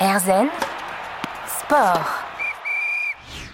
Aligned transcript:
Erzen 0.00 0.48
Sport. 1.60 2.06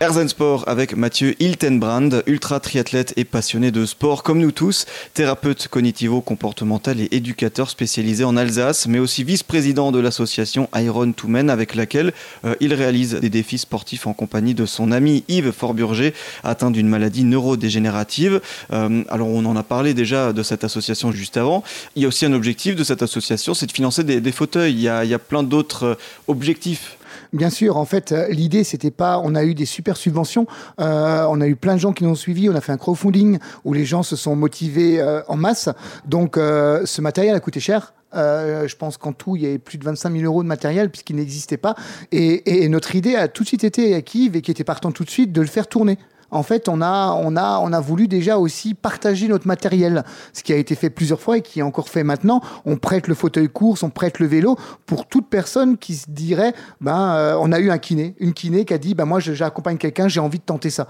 Erzen 0.01 0.29
Sport 0.29 0.65
avec 0.67 0.97
Mathieu 0.97 1.37
Hiltenbrand, 1.41 2.23
ultra 2.27 2.59
triathlète 2.59 3.13
et 3.17 3.25
passionné 3.25 3.71
de 3.71 3.87
sport 3.87 4.25
comme 4.25 4.41
nous 4.41 4.51
tous, 4.51 4.87
thérapeute 5.15 5.69
cognitivo-comportemental 5.69 7.01
et 7.01 7.09
éducateur 7.13 7.71
spécialisé 7.71 8.25
en 8.25 8.37
Alsace, 8.37 8.89
mais 8.89 8.99
aussi 8.99 9.23
vice-président 9.23 9.93
de 9.93 10.01
l'association 10.01 10.69
Iron 10.75 11.13
to 11.13 11.29
Men 11.29 11.49
avec 11.49 11.77
laquelle 11.77 12.13
euh, 12.45 12.57
il 12.59 12.75
réalise 12.75 13.15
des 13.15 13.31
défis 13.31 13.59
sportifs 13.59 14.09
en 14.09 14.15
compagnie 14.15 14.55
de 14.55 14.67
son 14.67 14.91
ami 14.91 15.23
Yves 15.29 15.53
Forburger, 15.53 16.13
atteint 16.43 16.73
d'une 16.73 16.89
maladie 16.89 17.23
neurodégénérative. 17.23 18.41
Euh, 18.73 19.05
alors 19.09 19.29
on 19.29 19.45
en 19.45 19.55
a 19.55 19.63
parlé 19.63 19.95
déjà 19.95 20.33
de 20.33 20.43
cette 20.43 20.65
association 20.65 21.13
juste 21.13 21.37
avant. 21.37 21.63
Il 21.95 22.03
y 22.03 22.05
a 22.05 22.09
aussi 22.09 22.27
un 22.27 22.33
objectif 22.33 22.75
de 22.75 22.83
cette 22.83 23.03
association, 23.03 23.55
c'est 23.55 23.67
de 23.67 23.73
financer 23.73 24.03
des, 24.03 24.33
fauteuils. 24.33 24.73
Il 24.73 24.81
y 24.81 24.89
a, 24.89 25.05
il 25.05 25.11
y 25.11 25.15
a 25.15 25.21
plein 25.21 25.45
d'autres 25.45 25.85
euh, 25.85 25.95
objectifs 26.27 26.99
Bien 27.35 27.51
sûr, 27.51 27.77
en 27.77 27.85
fait, 27.85 28.15
l'idée, 28.31 28.63
c'était 28.63 28.93
pas. 28.93 29.19
On 29.19 29.35
a 29.35 29.45
eu 29.45 29.55
des 29.55 29.67
super 29.67 29.84
subventions. 29.93 30.47
Euh, 30.81 31.27
on 31.29 31.41
a 31.41 31.47
eu 31.47 31.57
plein 31.57 31.75
de 31.75 31.81
gens 31.81 31.93
qui 31.93 32.05
nous 32.05 32.11
ont 32.11 32.15
suivis. 32.15 32.49
On 32.49 32.55
a 32.55 32.61
fait 32.61 32.73
un 32.73 32.79
crowdfunding 32.79 33.39
où 33.65 33.73
les 33.73 33.85
gens 33.85 34.03
se 34.03 34.17
sont 34.17 34.35
motivés 34.37 35.01
euh, 35.01 35.23
en 35.29 35.37
masse. 35.37 35.69
Donc, 36.07 36.37
ce 36.37 37.01
matériel 37.01 37.35
a 37.35 37.41
coûté 37.41 37.61
cher. 37.61 37.95
je 38.15 38.77
pense 38.77 38.97
qu'en 38.97 39.13
tout, 39.13 39.37
il 39.37 39.43
y 39.43 39.47
avait 39.47 39.59
plus 39.59 39.79
de 39.79 39.85
25 39.85 40.13
000 40.13 40.25
euros 40.25 40.43
de 40.43 40.49
matériel 40.49 40.91
puisqu'il 40.91 41.17
n'existait 41.17 41.57
pas. 41.57 41.75
Et, 42.13 42.69
notre 42.69 42.97
idée 42.97 43.15
a 43.15 43.29
tout 43.29 43.43
de 43.43 43.49
suite 43.49 43.65
été 43.65 43.95
acquise 43.95 44.31
et 44.35 44.41
qui 44.41 44.51
était 44.51 44.65
partant 44.65 44.91
tout 44.91 45.05
de 45.05 45.11
suite 45.11 45.33
de 45.33 45.41
le 45.41 45.47
faire 45.47 45.67
tourner 45.67 45.99
en 46.35 46.43
fait, 46.43 46.69
on 46.69 46.83
a, 46.83 47.13
on, 47.13 47.37
a, 47.37 47.61
on 47.61 47.73
a 47.73 47.81
voulu 47.81 48.09
déjà 48.09 48.39
aussi 48.39 48.75
partager 48.75 49.29
notre 49.29 49.47
matériel, 49.47 50.03
ce 50.33 50.43
qui 50.43 50.53
a 50.53 50.57
été 50.57 50.75
fait 50.75 50.91
plusieurs 50.91 51.21
fois 51.21 51.39
et 51.39 51.43
qui 51.43 51.61
est 51.61 51.63
encore 51.63 51.89
fait 51.89 52.03
maintenant. 52.03 52.41
On 52.65 52.77
prête 52.77 53.07
le 53.07 53.15
fauteuil 53.15 53.49
course, 53.49 53.85
on 53.85 53.91
prête 53.91 54.19
le 54.19 54.27
vélo 54.27 54.57
pour 54.85 55.07
toute 55.07 55.29
personne 55.29 55.79
qui 55.79 55.95
se 55.95 56.11
dirait, 56.11 56.53
ben, 56.81 57.15
euh, 57.15 57.39
on 57.41 57.53
a 57.53 57.61
eu 57.61 57.71
un 57.71 57.79
kiné, 57.79 58.17
une 58.19 58.33
kiné 58.33 58.65
qui 58.65 58.75
a 58.75 58.79
dit, 58.79 58.95
ben, 58.95 59.05
moi, 59.05 59.21
j'accompagne 59.21 59.79
quelqu'un, 59.79 60.09
j'ai 60.09 60.21
envie 60.21 60.39
de 60.39 60.45
tenter 60.45 60.71
ça. 60.71 60.89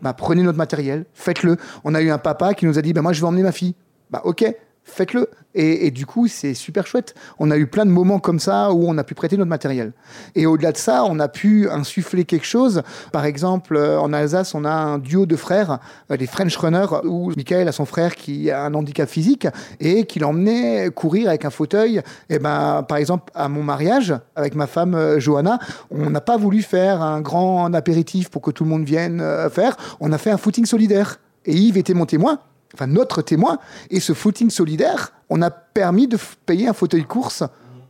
Ben, 0.00 0.14
prenez 0.14 0.42
notre 0.42 0.58
matériel, 0.58 1.04
faites-le. 1.12 1.58
On 1.84 1.94
a 1.94 2.00
eu 2.00 2.10
un 2.10 2.18
papa 2.18 2.54
qui 2.54 2.64
nous 2.64 2.78
a 2.78 2.82
dit, 2.82 2.94
ben, 2.94 3.02
moi, 3.02 3.12
je 3.12 3.20
vais 3.20 3.26
emmener 3.26 3.42
ma 3.42 3.52
fille. 3.52 3.74
Ben, 4.10 4.20
ok, 4.24 4.50
faites-le. 4.86 5.28
Et, 5.58 5.90
du 5.90 6.04
coup, 6.04 6.28
c'est 6.28 6.52
super 6.52 6.86
chouette. 6.86 7.14
On 7.38 7.50
a 7.50 7.56
eu 7.56 7.66
plein 7.66 7.86
de 7.86 7.90
moments 7.90 8.18
comme 8.18 8.38
ça 8.38 8.72
où 8.72 8.84
on 8.86 8.98
a 8.98 9.04
pu 9.04 9.14
prêter 9.14 9.38
notre 9.38 9.48
matériel. 9.48 9.92
Et 10.34 10.44
au-delà 10.44 10.70
de 10.70 10.76
ça, 10.76 11.04
on 11.04 11.18
a 11.18 11.28
pu 11.28 11.70
insuffler 11.70 12.26
quelque 12.26 12.44
chose. 12.44 12.82
Par 13.10 13.24
exemple, 13.24 13.74
euh, 13.74 13.98
en 13.98 14.12
Alsace, 14.12 14.54
on 14.54 14.66
a 14.66 14.70
un 14.70 14.98
duo 14.98 15.24
de 15.24 15.34
frères, 15.34 15.78
euh, 16.10 16.16
les 16.16 16.26
French 16.26 16.54
Runners, 16.58 16.88
où 17.04 17.32
Michael 17.36 17.68
a 17.68 17.72
son 17.72 17.86
frère 17.86 18.16
qui 18.16 18.50
a 18.50 18.64
un 18.64 18.74
handicap 18.74 19.08
physique 19.08 19.48
et 19.80 20.04
qui 20.04 20.18
l'emmenait 20.18 20.90
courir 20.90 21.28
avec 21.30 21.46
un 21.46 21.50
fauteuil. 21.50 22.02
Et 22.28 22.38
ben, 22.38 22.84
par 22.86 22.98
exemple, 22.98 23.32
à 23.34 23.48
mon 23.48 23.62
mariage 23.62 24.14
avec 24.34 24.54
ma 24.54 24.66
femme 24.66 24.94
euh, 24.94 25.18
Johanna, 25.18 25.58
on 25.90 26.10
n'a 26.10 26.20
pas 26.20 26.36
voulu 26.36 26.60
faire 26.60 27.00
un 27.00 27.22
grand 27.22 27.72
apéritif 27.72 28.28
pour 28.28 28.42
que 28.42 28.50
tout 28.50 28.64
le 28.64 28.70
monde 28.70 28.84
vienne 28.84 29.24
faire. 29.50 29.74
On 30.00 30.12
a 30.12 30.18
fait 30.18 30.30
un 30.30 30.36
footing 30.36 30.66
solidaire. 30.66 31.18
Et 31.46 31.54
Yves 31.54 31.78
était 31.78 31.94
mon 31.94 32.04
témoin 32.04 32.40
enfin 32.74 32.86
notre 32.86 33.22
témoin. 33.22 33.58
Et 33.90 34.00
ce 34.00 34.12
footing 34.12 34.50
solidaire, 34.50 35.12
on 35.30 35.42
a 35.42 35.50
permis 35.50 36.08
de 36.08 36.18
payer 36.46 36.68
un 36.68 36.72
fauteuil 36.72 37.04
course 37.04 37.42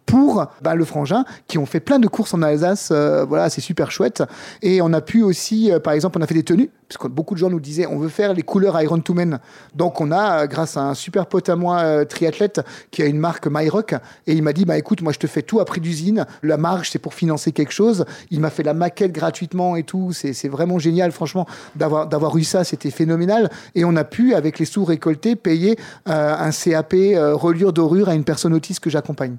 pour 0.06 0.46
bah, 0.62 0.74
le 0.74 0.84
frangin 0.84 1.24
qui 1.48 1.58
ont 1.58 1.66
fait 1.66 1.80
plein 1.80 1.98
de 1.98 2.06
courses 2.06 2.32
en 2.32 2.42
Alsace. 2.42 2.90
Euh, 2.92 3.24
voilà, 3.24 3.50
c'est 3.50 3.60
super 3.60 3.90
chouette. 3.90 4.22
Et 4.62 4.80
on 4.80 4.92
a 4.92 5.00
pu 5.00 5.22
aussi, 5.22 5.70
euh, 5.70 5.80
par 5.80 5.92
exemple, 5.92 6.18
on 6.18 6.22
a 6.22 6.26
fait 6.26 6.34
des 6.34 6.44
tenues, 6.44 6.70
parce 6.88 6.98
que 6.98 7.08
beaucoup 7.08 7.34
de 7.34 7.40
gens 7.40 7.50
nous 7.50 7.60
disaient 7.60 7.86
on 7.86 7.98
veut 7.98 8.08
faire 8.08 8.32
les 8.32 8.42
couleurs 8.42 8.80
Iron 8.80 9.00
to 9.00 9.12
Men. 9.12 9.40
Donc 9.74 10.00
on 10.00 10.12
a, 10.12 10.44
euh, 10.44 10.46
grâce 10.46 10.76
à 10.76 10.82
un 10.82 10.94
super 10.94 11.26
pote 11.26 11.48
à 11.48 11.56
moi, 11.56 12.06
triathlète, 12.06 12.60
qui 12.92 13.02
a 13.02 13.06
une 13.06 13.18
marque 13.18 13.48
MyRock, 13.50 13.94
et 14.26 14.32
il 14.32 14.42
m'a 14.42 14.52
dit 14.52 14.64
bah 14.64 14.78
écoute, 14.78 15.02
moi 15.02 15.12
je 15.12 15.18
te 15.18 15.26
fais 15.26 15.42
tout 15.42 15.58
à 15.60 15.64
prix 15.64 15.80
d'usine. 15.80 16.24
La 16.42 16.56
marge, 16.56 16.90
c'est 16.90 17.00
pour 17.00 17.14
financer 17.14 17.50
quelque 17.50 17.72
chose. 17.72 18.04
Il 18.30 18.40
m'a 18.40 18.50
fait 18.50 18.62
la 18.62 18.74
maquette 18.74 19.12
gratuitement 19.12 19.74
et 19.74 19.82
tout. 19.82 20.12
C'est 20.12 20.48
vraiment 20.48 20.78
génial, 20.78 21.10
franchement, 21.10 21.46
d'avoir 21.74 22.36
eu 22.36 22.44
ça, 22.44 22.62
c'était 22.62 22.90
phénoménal. 22.90 23.50
Et 23.74 23.84
on 23.84 23.96
a 23.96 24.04
pu, 24.04 24.34
avec 24.34 24.60
les 24.60 24.64
sous 24.64 24.84
récoltés, 24.84 25.34
payer 25.34 25.76
un 26.06 26.50
CAP 26.50 26.92
reliure 26.92 27.72
dorure 27.72 28.08
à 28.08 28.14
une 28.14 28.24
personne 28.24 28.54
autiste 28.54 28.80
que 28.80 28.90
j'accompagne. 28.90 29.36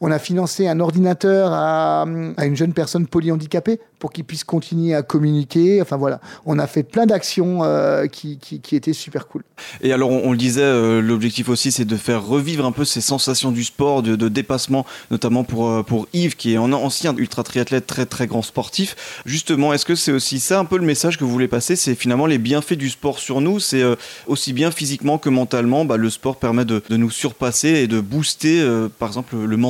On 0.00 0.10
a 0.10 0.18
financé 0.18 0.68
un 0.68 0.80
ordinateur 0.80 1.52
à, 1.52 2.04
une 2.06 2.56
jeune 2.56 2.72
personne 2.72 3.06
polyhandicapée 3.06 3.80
pour 4.00 4.12
qu'il 4.12 4.24
puisse 4.24 4.42
continuer 4.42 4.94
à 4.94 5.02
communiquer. 5.02 5.80
Enfin 5.80 5.96
voilà, 5.96 6.20
on 6.46 6.58
a 6.58 6.66
fait 6.66 6.82
plein 6.82 7.06
d'actions 7.06 7.62
euh, 7.62 8.06
qui, 8.06 8.38
étaient 8.72 8.92
super 8.92 9.28
cool. 9.28 9.42
Et 9.82 9.92
alors, 9.92 10.10
on, 10.10 10.32
le 10.32 10.38
disait, 10.38 10.62
euh, 10.62 11.00
l'objectif 11.00 11.48
aussi, 11.48 11.70
c'est 11.70 11.84
de 11.84 11.96
faire 11.96 12.24
revivre 12.24 12.64
un 12.64 12.72
peu 12.72 12.84
ces 12.84 13.02
sensations 13.02 13.52
du 13.52 13.62
sport, 13.62 14.02
de, 14.02 14.28
dépassement, 14.28 14.86
notamment 15.10 15.44
pour, 15.44 15.68
euh, 15.68 15.82
pour 15.82 16.08
Yves, 16.14 16.34
qui 16.34 16.54
est 16.54 16.56
un 16.56 16.72
ancien 16.72 17.14
ultra 17.16 17.44
triathlète, 17.44 17.86
très 17.86 18.06
très 18.06 18.26
grand 18.26 18.42
sportif. 18.42 19.22
Justement, 19.26 19.72
est-ce 19.72 19.84
que 19.84 19.94
c'est 19.94 20.12
aussi 20.12 20.40
ça 20.40 20.58
un 20.58 20.64
peu 20.64 20.78
le 20.78 20.86
message 20.86 21.18
que 21.18 21.24
vous 21.24 21.30
voulez 21.30 21.48
passer? 21.48 21.76
C'est 21.76 21.94
finalement 21.94 22.26
les 22.26 22.38
bienfaits 22.38 22.74
du 22.74 22.88
sport 22.88 23.18
sur 23.18 23.42
nous. 23.42 23.60
C'est 23.60 23.84
aussi 24.26 24.54
bien 24.54 24.70
physiquement 24.70 25.18
que 25.18 25.28
mentalement, 25.28 25.84
bah, 25.84 25.98
le 25.98 26.08
sport 26.08 26.36
permet 26.36 26.64
de, 26.64 26.82
nous 26.90 27.10
surpasser 27.10 27.68
et 27.68 27.86
de 27.86 28.00
booster, 28.00 28.66
par 28.98 29.08
exemple, 29.08 29.36
le 29.36 29.56
mental 29.56 29.69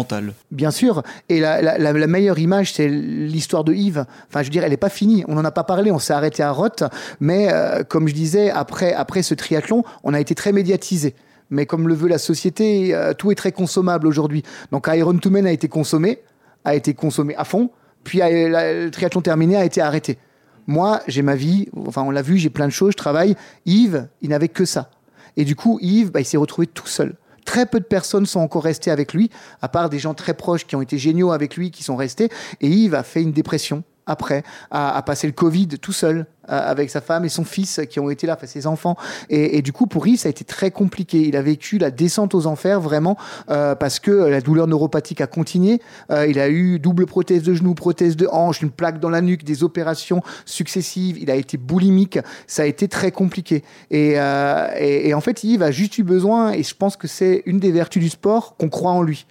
Bien 0.50 0.70
sûr. 0.70 1.02
Et 1.28 1.40
la, 1.40 2.06
meilleure 2.06 2.38
image, 2.38 2.72
c'est 2.72 2.88
l'histoire 2.88 3.64
de 3.64 3.72
Yves. 3.72 4.04
Enfin, 4.28 4.40
je 4.42 4.46
veux 4.46 4.50
dire, 4.50 4.64
elle 4.64 4.70
n'est 4.70 4.76
pas 4.76 4.88
finie. 4.88 5.24
On 5.28 5.34
n'en 5.34 5.44
a 5.44 5.50
pas 5.50 5.64
parlé. 5.64 5.90
On 5.90 5.98
s'est 5.98 6.12
arrêté 6.12 6.42
à 6.42 6.50
Roth. 6.50 6.84
Mais 7.20 7.52
euh, 7.52 7.82
comme 7.84 8.08
je 8.08 8.14
disais, 8.14 8.50
après, 8.50 9.22
ce 9.22 9.34
triathlon, 9.34 9.84
on 10.04 10.14
a 10.14 10.20
été 10.20 10.34
très 10.34 10.52
médiatisé. 10.52 11.14
Mais 11.50 11.66
comme 11.66 11.88
le 11.88 11.94
veut 11.94 12.08
la 12.08 12.18
société, 12.18 12.94
euh, 12.94 13.12
tout 13.12 13.32
est 13.32 13.34
très 13.34 13.52
consommable 13.52 14.06
aujourd'hui. 14.06 14.42
Donc 14.70 14.88
Iron 14.92 15.18
to 15.18 15.34
a 15.34 15.50
été 15.50 15.68
consommé, 15.68 16.20
a 16.64 16.74
été 16.74 16.94
consommé 16.94 17.34
à 17.36 17.44
fond. 17.44 17.70
Puis 18.04 18.22
euh, 18.22 18.84
le 18.84 18.90
triathlon 18.90 19.20
terminé 19.20 19.56
a 19.56 19.64
été 19.64 19.80
arrêté. 19.80 20.18
Moi, 20.66 21.00
j'ai 21.08 21.22
ma 21.22 21.34
vie. 21.34 21.68
Enfin, 21.86 22.02
on 22.02 22.10
l'a 22.10 22.22
vu, 22.22 22.38
j'ai 22.38 22.50
plein 22.50 22.66
de 22.66 22.72
choses. 22.72 22.92
Je 22.92 22.96
travaille. 22.96 23.34
Yves, 23.66 24.06
il 24.22 24.30
n'avait 24.30 24.48
que 24.48 24.64
ça. 24.64 24.90
Et 25.36 25.44
du 25.44 25.56
coup, 25.56 25.78
Yves, 25.80 26.12
bah, 26.12 26.20
il 26.20 26.24
s'est 26.24 26.36
retrouvé 26.36 26.66
tout 26.66 26.86
seul. 26.86 27.14
Très 27.50 27.66
peu 27.66 27.80
de 27.80 27.84
personnes 27.84 28.26
sont 28.26 28.38
encore 28.38 28.62
restées 28.62 28.92
avec 28.92 29.12
lui, 29.12 29.28
à 29.60 29.68
part 29.68 29.90
des 29.90 29.98
gens 29.98 30.14
très 30.14 30.34
proches 30.34 30.68
qui 30.68 30.76
ont 30.76 30.82
été 30.82 30.98
géniaux 30.98 31.32
avec 31.32 31.56
lui, 31.56 31.72
qui 31.72 31.82
sont 31.82 31.96
restés. 31.96 32.28
Et 32.60 32.68
Yves 32.68 32.94
a 32.94 33.02
fait 33.02 33.22
une 33.22 33.32
dépression 33.32 33.82
après, 34.10 34.42
à, 34.70 35.00
passer 35.02 35.26
le 35.26 35.32
Covid 35.32 35.68
tout 35.80 35.92
seul 35.92 36.26
avec 36.50 36.90
sa 36.90 37.00
femme 37.00 37.24
et 37.24 37.28
son 37.28 37.44
fils 37.44 37.80
qui 37.88 38.00
ont 38.00 38.10
été 38.10 38.26
là, 38.26 38.34
enfin, 38.36 38.46
ses 38.46 38.66
enfants. 38.66 38.96
Et, 39.28 39.62
du 39.62 39.72
coup, 39.72 39.86
pour 39.86 40.06
Yves, 40.06 40.20
ça 40.20 40.28
a 40.28 40.30
été 40.30 40.44
très 40.44 40.70
compliqué. 40.70 41.20
Il 41.20 41.36
a 41.36 41.42
vécu 41.42 41.78
la 41.78 41.90
descente 41.90 42.34
aux 42.34 42.46
enfers 42.46 42.80
vraiment 42.80 43.16
euh, 43.50 43.74
parce 43.74 44.00
que 44.00 44.10
la 44.10 44.40
douleur 44.40 44.66
neuropathique 44.66 45.20
a 45.20 45.26
continué. 45.26 45.80
Euh, 46.10 46.26
il 46.26 46.38
a 46.40 46.48
eu 46.48 46.78
double 46.78 47.06
prothèse 47.06 47.42
de 47.42 47.54
genou, 47.54 47.74
prothèse 47.74 48.16
de 48.16 48.26
hanche, 48.30 48.62
une 48.62 48.70
plaque 48.70 48.98
dans 48.98 49.10
la 49.10 49.20
nuque, 49.20 49.44
des 49.44 49.62
opérations 49.62 50.22
successives. 50.44 51.18
Il 51.20 51.30
a 51.30 51.36
été 51.36 51.56
boulimique. 51.56 52.18
Ça 52.46 52.62
a 52.62 52.66
été 52.66 52.88
très 52.88 53.12
compliqué. 53.12 53.62
Et, 53.90 54.14
euh, 54.16 54.68
et 54.76 55.14
en 55.14 55.20
fait, 55.20 55.44
Yves 55.44 55.62
a 55.62 55.70
juste 55.70 55.98
eu 55.98 56.02
besoin, 56.02 56.52
et 56.52 56.62
je 56.62 56.74
pense 56.74 56.96
que 56.96 57.06
c'est 57.06 57.42
une 57.46 57.60
des 57.60 57.70
vertus 57.70 58.02
du 58.02 58.08
sport, 58.08 58.56
qu'on 58.56 58.68
croit 58.68 58.92
en 58.92 59.02
lui. 59.02 59.26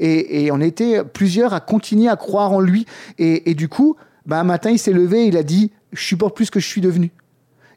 Et, 0.00 0.50
on 0.50 0.60
était 0.60 1.04
plusieurs 1.04 1.54
à 1.54 1.60
continuer 1.60 2.08
à 2.08 2.16
croire 2.16 2.50
en 2.50 2.58
lui. 2.58 2.84
et 3.18 3.54
du 3.54 3.68
coup, 3.68 3.96
ben, 4.26 4.38
un 4.38 4.44
matin, 4.44 4.70
il 4.70 4.78
s'est 4.78 4.92
levé, 4.92 5.26
il 5.26 5.36
a 5.36 5.42
dit 5.42 5.70
Je 5.92 6.02
supporte 6.02 6.34
plus 6.34 6.50
que 6.50 6.60
je 6.60 6.66
suis 6.66 6.80
devenu. 6.80 7.12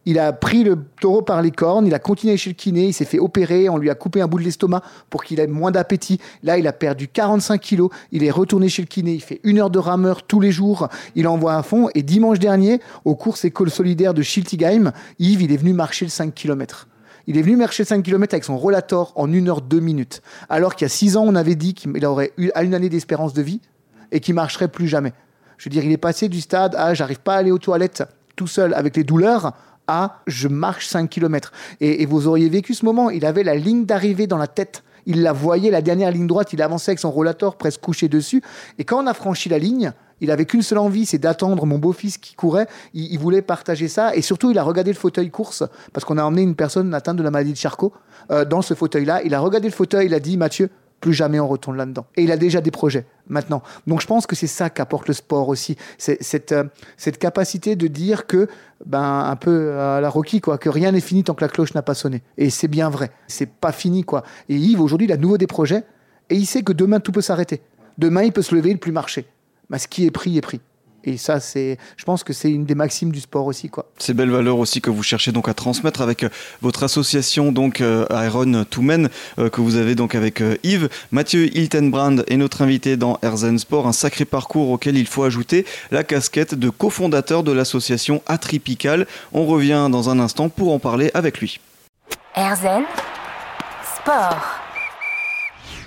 Il 0.06 0.19
a 0.19 0.31
pris 0.31 0.63
le 0.63 0.78
taureau 1.02 1.22
par 1.22 1.41
les 1.41 1.52
cornes, 1.52 1.85
il 1.85 1.94
a 1.94 2.00
continué 2.00 2.38
chez 2.38 2.50
le 2.50 2.56
kiné, 2.56 2.85
il 2.85 2.94
s'est 2.94 3.03
fait 3.03 3.19
opérer, 3.19 3.68
on 3.68 3.75
lui 3.75 3.90
a 3.90 3.96
coupé 3.96 4.22
un 4.22 4.28
bout 4.28 4.40
de 4.40 4.46
l'estomac 4.46 4.81
pour 5.09 5.22
qu'il 5.22 5.41
ait 5.41 5.47
moins 5.47 5.69
d'appétit. 5.69 6.22
Là, 6.44 6.57
il 6.57 6.66
a 6.66 6.72
perdu 6.72 7.09
45 7.09 7.59
kilos, 7.59 7.90
il 8.13 8.24
est 8.24 8.31
retourné 8.31 8.69
chez 8.69 8.81
le 8.81 8.88
kiné, 8.88 9.12
il 9.16 9.22
fait 9.22 9.41
une 9.44 9.59
heure 9.59 9.69
de 9.69 9.80
rameur 9.80 10.24
tous 10.24 10.40
les 10.40 10.53
jours, 10.53 10.88
il 11.16 11.28
envoie 11.28 11.56
un 11.56 11.62
fond. 11.62 11.90
Et 11.94 12.03
dimanche 12.03 12.40
dernier, 12.40 12.80
aux 13.03 13.16
courses 13.16 13.44
école 13.44 13.69
solidaires 13.69 14.13
de 14.13 14.22
Schiltigheim, 14.22 14.94
Yves, 15.19 15.41
il 15.41 15.52
est 15.52 15.57
venu 15.57 15.74
marcher 15.74 16.06
le 16.06 16.12
5 16.12 16.34
km. 16.34 16.88
Il 17.28 17.38
est 17.38 17.41
venu 17.41 17.57
marcher 17.57 17.84
5 17.84 18.02
km 18.02 18.34
avec 18.34 18.46
son 18.46 18.57
rollator 18.57 19.12
en 19.18 19.30
1 19.30 19.46
heure 19.47 19.59
2 19.59 19.81
minutes. 19.81 20.22
Alors 20.47 20.75
qu'il 20.75 20.86
y 20.86 20.90
a 20.90 20.90
6 20.90 21.18
ans, 21.18 21.25
on 21.28 21.36
avait 21.36 21.56
dit 21.56 21.74
qu'il 21.74 22.06
aurait 22.06 22.31
eu 22.38 22.50
une 22.56 22.74
année 22.74 22.88
d'espérance 22.88 23.34
de 23.34 23.41
vie 23.41 23.59
et 24.13 24.22
qu'il 24.22 24.36
marcherait 24.36 24.69
plus 24.69 24.88
jamais. 24.88 25.12
Je 25.57 25.65
veux 25.65 25.71
dire, 25.71 25.83
il 25.83 25.92
est 25.92 25.98
passé 25.98 26.30
du 26.30 26.42
stade 26.42 26.75
à 26.75 26.94
j'arrive 26.94 27.19
pas 27.19 27.36
à 27.36 27.38
aller 27.38 27.51
aux 27.51 27.57
toilettes 27.57 28.04
tout 28.36 28.48
seul 28.48 28.74
avec 28.74 28.95
les 28.95 29.04
douleurs 29.04 29.54
à 29.88 30.19
je 30.27 30.48
marche 30.48 30.88
5 30.88 31.09
km. 31.09 31.51
Et, 31.80 32.06
vous 32.06 32.27
auriez 32.27 32.50
vécu 32.50 32.74
ce 32.74 32.86
moment, 32.86 33.09
il 33.09 33.25
avait 33.25 33.44
la 33.44 33.56
ligne 33.56 33.86
d'arrivée 33.86 34.27
dans 34.27 34.38
la 34.38 34.48
tête. 34.48 34.83
Il 35.06 35.24
la 35.24 35.31
voyait, 35.31 35.71
la 35.71 35.81
dernière 35.81 36.12
ligne 36.12 36.27
droite, 36.27 36.51
il 36.51 36.62
avançait 36.62 36.92
avec 36.92 37.00
son 37.00 37.09
rollator 37.09 37.56
presque 37.56 37.80
couché 37.80 38.09
dessus. 38.09 38.42
Et 38.77 38.83
quand 38.83 39.01
on 39.01 39.07
a 39.07 39.13
franchi 39.13 39.48
la 39.48 39.57
ligne, 39.57 39.94
il 40.19 40.31
avait 40.31 40.45
qu'une 40.45 40.62
seule 40.62 40.80
envie, 40.80 41.06
c'est 41.06 41.18
d'attendre 41.18 41.65
mon 41.65 41.77
beau-fils 41.77 42.18
qui 42.18 42.36
courait. 42.36 42.68
Il, 42.94 43.18
voulait 43.18 43.42
partager 43.42 43.88
ça. 43.88 44.13
Et 44.15 44.21
surtout, 44.21 44.51
il 44.51 44.57
a 44.59 44.63
regardé 44.63 44.92
le 44.92 44.98
fauteuil 44.98 45.30
course, 45.30 45.63
parce 45.94 46.04
qu'on 46.04 46.18
a 46.18 46.24
emmené 46.24 46.42
une 46.42 46.56
personne 46.56 46.94
atteinte 46.94 47.15
de 47.15 47.24
la 47.24 47.31
maladie 47.31 47.54
de 47.54 47.57
Charcot 47.57 47.94
euh, 48.31 48.44
dans 48.44 48.62
ce 48.62 48.74
fauteuil-là. 48.74 49.21
Il 49.24 49.33
a 49.33 49.39
regardé 49.39 49.69
le 49.69 49.74
fauteuil, 49.74 50.07
il 50.07 50.13
a 50.13 50.19
dit, 50.19 50.36
Mathieu, 50.36 50.69
plus 50.99 51.13
jamais 51.13 51.39
on 51.39 51.47
retourne 51.47 51.77
là-dedans. 51.77 52.05
Et 52.15 52.23
il 52.23 52.31
a 52.31 52.38
déjà 52.38 52.61
des 52.61 52.71
projets 52.71 53.05
maintenant. 53.27 53.61
Donc 53.85 54.01
je 54.01 54.07
pense 54.07 54.25
que 54.25 54.35
c'est 54.35 54.47
ça 54.47 54.69
qu'apporte 54.69 55.07
le 55.07 55.13
sport 55.13 55.49
aussi, 55.49 55.77
c'est 55.97 56.21
cette, 56.21 56.51
euh, 56.51 56.63
cette 56.97 57.17
capacité 57.17 57.75
de 57.75 57.88
dire 57.88 58.25
que, 58.27 58.47
ben 58.85 59.25
un 59.25 59.35
peu 59.35 59.77
à 59.77 60.01
la 60.01 60.09
Rocky 60.09 60.41
quoi, 60.41 60.57
que 60.57 60.69
rien 60.69 60.91
n'est 60.91 61.01
fini 61.01 61.23
tant 61.23 61.33
que 61.33 61.44
la 61.44 61.49
cloche 61.49 61.73
n'a 61.73 61.81
pas 61.81 61.94
sonné. 61.94 62.21
Et 62.38 62.49
c'est 62.49 62.67
bien 62.67 62.89
vrai, 62.89 63.11
c'est 63.27 63.49
pas 63.49 63.71
fini 63.71 64.03
quoi. 64.03 64.23
Et 64.49 64.55
Yves 64.55 64.81
aujourd'hui 64.81 65.07
il 65.07 65.13
a 65.13 65.17
nouveau 65.17 65.38
des 65.38 65.47
projets 65.47 65.83
et 66.29 66.35
il 66.35 66.45
sait 66.45 66.63
que 66.63 66.73
demain 66.73 66.99
tout 66.99 67.11
peut 67.11 67.21
s'arrêter. 67.21 67.61
Demain 67.97 68.23
il 68.23 68.31
peut 68.31 68.41
se 68.41 68.55
lever 68.55 68.71
et 68.71 68.73
ne 68.73 68.79
plus 68.79 68.91
marcher. 68.91 69.25
bah, 69.69 69.79
ce 69.79 69.88
qui 69.88 70.05
est 70.05 70.11
pris 70.11 70.38
est 70.38 70.41
pris. 70.41 70.61
Et 71.07 71.15
ça, 71.15 71.39
c'est, 71.39 71.77
je 71.95 72.04
pense 72.04 72.25
que 72.25 72.33
c'est 72.33 72.51
une 72.51 72.65
des 72.65 72.75
maximes 72.75 73.13
du 73.13 73.21
sport 73.21 73.45
aussi, 73.45 73.69
quoi. 73.69 73.86
Ces 73.98 74.13
belles 74.13 74.30
valeurs 74.30 74.59
aussi 74.59 74.81
que 74.81 74.89
vous 74.89 75.04
cherchez 75.04 75.31
donc 75.31 75.48
à 75.48 75.54
transmettre 75.54 76.01
avec 76.01 76.24
euh, 76.24 76.30
votre 76.62 76.83
association 76.83 77.54
donc 77.54 77.80
euh, 77.80 78.06
Iron 78.12 78.65
to 78.69 78.81
Men 78.81 79.07
euh, 79.39 79.50
que 79.50 79.62
vous 79.62 79.77
avez 79.77 79.95
donc 79.95 80.15
avec 80.15 80.44
Yves. 80.63 80.89
Mathieu 81.12 81.45
Hiltenbrand 81.57 82.18
est 82.27 82.36
notre 82.36 82.62
invité 82.62 82.98
dans 82.98 83.19
Erzen 83.24 83.57
Sport, 83.57 83.88
un 83.88 83.94
sacré 83.94 84.25
parcours 84.25 84.69
auquel 84.69 84.98
il 84.98 85.07
faut 85.07 85.24
ajouter 85.24 85.65
la 85.92 86.04
casquette 86.04 86.56
de 86.56 86.69
cofondateur 86.69 87.44
de 87.44 87.54
l'association 87.54 88.21
Atripical. 88.25 89.07
On 89.31 89.45
revient 89.45 89.88
dans 89.89 90.09
un 90.09 90.19
instant 90.19 90.50
pour 90.50 90.74
en 90.74 90.80
parler 90.80 91.09
avec 91.13 91.39
lui. 91.39 91.62
Erzen 92.36 92.83
Sport. 93.95 94.67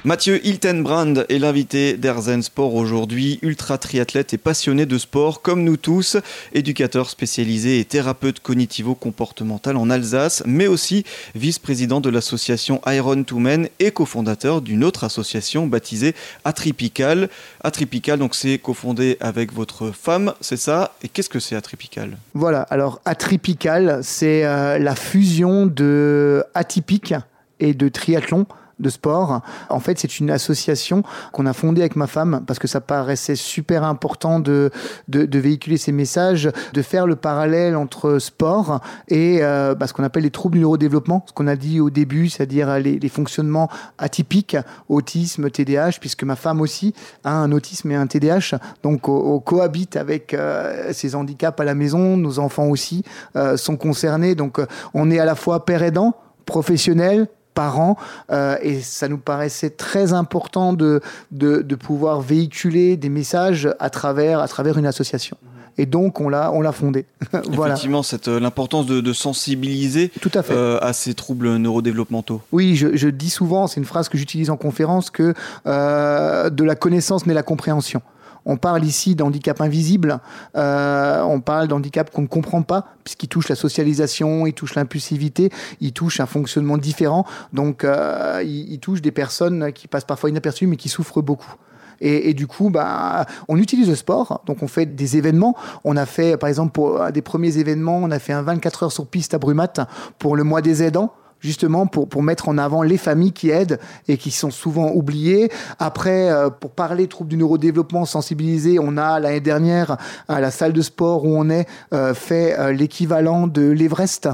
Mathieu 0.02 0.41
Hiltenbrand 0.47 1.26
est 1.29 1.38
l'invité 1.38 1.99
d'Erzen 1.99 2.43
Sport 2.43 2.75
aujourd'hui, 2.75 3.38
ultra 3.43 3.76
triathlète 3.76 4.32
et 4.32 4.38
passionné 4.38 4.87
de 4.87 4.97
sport 4.97 5.43
comme 5.43 5.62
nous 5.62 5.76
tous, 5.76 6.17
éducateur 6.55 7.11
spécialisé 7.11 7.81
et 7.81 7.85
thérapeute 7.85 8.41
cognitivo-comportemental 8.41 9.76
en 9.76 9.91
Alsace, 9.91 10.43
mais 10.47 10.67
aussi 10.69 11.05
vice-président 11.35 12.00
de 12.00 12.08
l'association 12.08 12.81
Iron 12.87 13.25
to 13.25 13.38
Men 13.38 13.69
et 13.79 13.91
cofondateur 13.91 14.62
d'une 14.62 14.85
autre 14.85 15.05
association 15.05 15.67
baptisée 15.67 16.14
Atripical. 16.44 17.29
Atripical, 17.62 18.19
donc 18.19 18.35
c'est 18.35 18.56
cofondé 18.56 19.19
avec 19.20 19.53
votre 19.53 19.91
femme, 19.91 20.32
c'est 20.41 20.56
ça? 20.56 20.94
Et 21.03 21.08
qu'est-ce 21.08 21.29
que 21.29 21.41
c'est 21.41 21.56
Atripical? 21.56 22.17
Voilà, 22.32 22.62
alors 22.62 23.03
Atripical, 23.05 24.00
c'est 24.03 24.46
euh, 24.46 24.79
la 24.79 24.94
fusion 24.96 25.67
de 25.67 26.43
atypique 26.55 27.12
et 27.58 27.75
de 27.75 27.91
triathlon 27.91 28.46
de 28.81 28.88
sport. 28.88 29.43
En 29.69 29.81
fait, 29.81 29.99
c'est 29.99 30.19
une 30.19 30.31
association 30.31 31.03
qu'on 31.32 31.47
a 31.47 31.53
fondée 31.53 31.82
avec 31.82 31.97
ma 31.97 32.06
femme 32.06 32.43
parce 32.47 32.59
que 32.59 32.69
ça 32.69 32.81
paraissait 32.81 33.37
super 33.37 33.85
important 33.85 34.41
de, 34.41 34.71
de, 35.09 35.38
véhiculer 35.38 35.77
ces 35.77 35.93
messages, 35.93 36.50
de 36.73 36.82
faire 36.82 37.06
le 37.06 37.17
parallèle 37.17 37.77
entre 37.77 38.19
sport 38.19 38.81
et 39.09 39.38
euh, 39.43 39.75
bah, 39.75 39.87
ce 39.87 39.93
qu'on 39.93 40.05
appelle 40.05 40.23
les 40.23 40.31
troubles 40.31 40.56
du 40.56 40.61
neurodéveloppement, 40.61 41.25
ce 41.27 41.32
qu'on 41.32 41.47
a 41.47 41.56
dit 41.56 41.81
au 41.81 41.91
début, 41.91 42.29
c'est-à-dire 42.29 42.79
les, 42.79 43.09
fonctionnements 43.09 43.69
atypiques, 43.99 44.56
autisme, 44.88 45.50
TDAH, 45.50 45.99
puisque 46.00 46.23
ma 46.23 46.37
femme 46.37 46.61
aussi 46.61 46.94
a 47.25 47.32
un 47.32 47.50
autisme 47.53 47.91
et 47.91 47.97
un 47.97 48.06
TDAH. 48.06 48.59
Donc, 48.82 49.09
on, 49.09 49.41
cohabite 49.41 49.97
avec 49.97 50.35
euh, 50.35 50.93
ces 50.93 51.15
handicaps 51.15 51.59
à 51.61 51.65
la 51.65 51.75
maison, 51.75 52.17
nos 52.17 52.38
enfants 52.38 52.67
aussi 52.67 53.05
euh, 53.37 53.56
sont 53.56 53.77
concernés. 53.77 54.35
Donc, 54.35 54.61
on 54.94 55.11
est 55.11 55.19
à 55.19 55.25
la 55.25 55.35
fois 55.35 55.65
père 55.65 55.82
aidant, 55.82 56.15
professionnel, 56.47 57.29
parents 57.55 57.97
euh, 58.31 58.56
et 58.62 58.81
ça 58.81 59.08
nous 59.08 59.19
paraissait 59.19 59.70
très 59.70 60.12
important 60.12 60.73
de, 60.73 61.00
de, 61.31 61.75
pouvoir 61.75 62.20
véhiculer 62.20 62.97
des 62.97 63.08
messages 63.08 63.69
à 63.79 63.91
travers, 63.91 64.41
à 64.41 64.49
travers 64.49 64.79
une 64.79 64.87
association. 64.87 65.37
Et 65.79 65.87
donc, 65.87 66.20
on 66.20 66.29
l'a, 66.29 66.52
on 66.52 66.61
l'a 66.61 66.73
fondé. 66.73 67.06
voilà. 67.52 67.75
Effectivement, 67.75 68.02
cette, 68.02 68.29
euh, 68.29 68.41
l'importance 68.41 68.87
de, 68.87 69.12
sensibiliser 69.12 70.11
Tout 70.20 70.31
à, 70.35 70.43
fait. 70.43 70.52
Euh, 70.52 70.79
à 70.81 70.93
ces 70.93 71.14
troubles 71.14 71.56
neurodéveloppementaux. 71.56 72.43
Oui, 72.52 72.76
je, 72.76 73.08
dis 73.08 73.31
souvent, 73.31 73.67
c'est 73.67 73.81
une 73.81 73.87
phrase 73.87 74.08
que 74.08 74.19
j'utilise 74.19 74.50
en 74.50 74.56
conférence, 74.56 75.11
que 75.11 75.35
de 75.64 76.64
la 76.64 76.75
connaissance 76.75 77.26
naît 77.26 77.35
la 77.35 77.43
compréhension. 77.43 78.03
On 78.46 78.56
parle 78.56 78.84
ici 78.84 79.14
d'handicap 79.14 79.60
invisible, 79.60 80.20
euh, 80.56 81.22
on 81.22 81.40
parle 81.40 81.69
d'handicap 81.69 82.10
qu'on 82.10 82.22
ne 82.22 82.26
comprend 82.26 82.62
pas, 82.62 82.87
puisqu'il 83.04 83.28
touche 83.28 83.48
la 83.48 83.56
socialisation, 83.56 84.46
il 84.46 84.52
touche 84.52 84.75
l'impulsivité, 84.75 85.50
il 85.81 85.92
touche 85.92 86.20
un 86.20 86.26
fonctionnement 86.26 86.78
différent. 86.78 87.26
Donc, 87.52 87.84
euh, 87.84 88.42
il, 88.44 88.78
touche 88.81 89.02
des 89.02 89.10
personnes 89.10 89.72
qui 89.72 89.88
passent 89.88 90.04
parfois 90.04 90.31
inaperçues, 90.31 90.66
mais 90.66 90.76
qui 90.76 90.88
souffrent 90.88 91.22
beaucoup. 91.22 91.54
Et, 92.02 92.32
du 92.32 92.46
coup, 92.46 92.70
bah, 92.70 93.26
on 93.48 93.58
utilise 93.58 93.87
le 93.87 93.94
sport, 93.94 94.43
donc 94.46 94.62
on 94.62 94.69
fait 94.69 94.86
des 94.86 95.19
événements. 95.19 95.54
On 95.84 95.98
a 95.98 96.06
fait, 96.06 96.38
par 96.38 96.48
exemple, 96.48 96.81
des 97.12 97.20
premiers 97.20 97.58
événements, 97.58 97.98
on 97.98 98.10
a 98.10 98.19
fait 98.19 98.32
un 98.32 98.40
24 98.40 98.84
heures 98.84 98.93
sur 98.93 99.06
piste 99.06 99.34
à 99.34 99.38
Brumat 99.38 99.86
pour 100.19 100.34
le 100.34 100.43
mois 100.43 100.62
des 100.62 100.82
aidants 100.82 101.12
justement 101.40 101.87
pour, 101.87 102.08
pour 102.08 102.22
mettre 102.22 102.48
en 102.48 102.58
avant 102.58 102.82
les 102.82 102.96
familles 102.96 103.32
qui 103.32 103.50
aident 103.50 103.78
et 104.08 104.16
qui 104.16 104.31
sont 104.31 104.50
souvent 104.50 104.90
oubliées. 104.92 105.50
Après, 105.78 106.31
euh, 106.31 106.50
pour 106.50 106.70
parler 106.70 107.06
troubles 107.08 107.31
du 107.31 107.37
neurodéveloppement, 107.37 108.04
sensibiliser, 108.04 108.78
on 108.78 108.96
a 108.96 109.19
l'année 109.20 109.40
dernière 109.40 109.96
à 110.28 110.40
la 110.40 110.50
salle 110.50 110.72
de 110.72 110.82
sport 110.82 111.25
où 111.25 111.37
on 111.37 111.48
est 111.50 111.66
euh, 111.92 112.14
fait 112.14 112.58
euh, 112.58 112.72
l'équivalent 112.72 113.46
de 113.46 113.62
l'Everest 113.62 114.28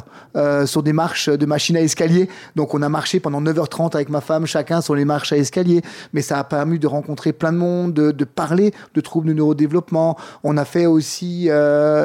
sur 0.67 0.83
des 0.83 0.93
marches 0.93 1.31
de 1.31 1.47
machines 1.47 1.79
à 1.79 1.81
escalier. 1.81 2.29
Donc 2.57 2.75
on 2.75 2.83
a 2.83 2.91
marché 2.91 3.21
pendant 3.21 3.41
9h30 3.41 3.95
avec 3.95 4.11
ma 4.11 4.21
femme, 4.21 4.45
chacun 4.45 4.83
sur 4.83 4.95
les 4.95 5.07
marches 5.07 5.33
à 5.33 5.39
escalier. 5.39 5.81
Mais 6.13 6.21
ça 6.21 6.39
a 6.39 6.45
permis 6.45 6.79
de 6.79 6.87
rencontrer 6.87 7.33
plein 7.33 7.53
de 7.53 7.57
monde, 7.57 7.95
de, 7.95 8.11
de 8.11 8.25
parler 8.25 8.75
de 8.95 9.01
troubles 9.01 9.29
du 9.29 9.35
neurodéveloppement. 9.35 10.19
On 10.45 10.59
a 10.59 10.67
fait 10.67 10.85
aussi 10.85 11.49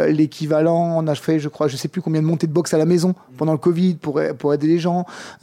l'équivalent, 0.08 0.94
on 0.98 1.08
a 1.08 1.16
fait, 1.16 1.40
je 1.40 1.50
crois, 1.50 1.68
je 1.68 1.76
sais 1.76 1.90
plus 1.90 2.02
combien 2.02 2.22
de 2.22 2.26
montées 2.28 2.48
de 2.48 2.54
boxe 2.54 2.74
à 2.74 2.78
la 2.78 2.86
maison 2.86 3.16
pendant 3.38 3.52
le 3.52 3.58
Covid 3.58 3.96
pour, 3.96 4.22
pour 4.38 4.54
aider 4.54 4.68
les 4.68 4.80
gens. 4.80 4.91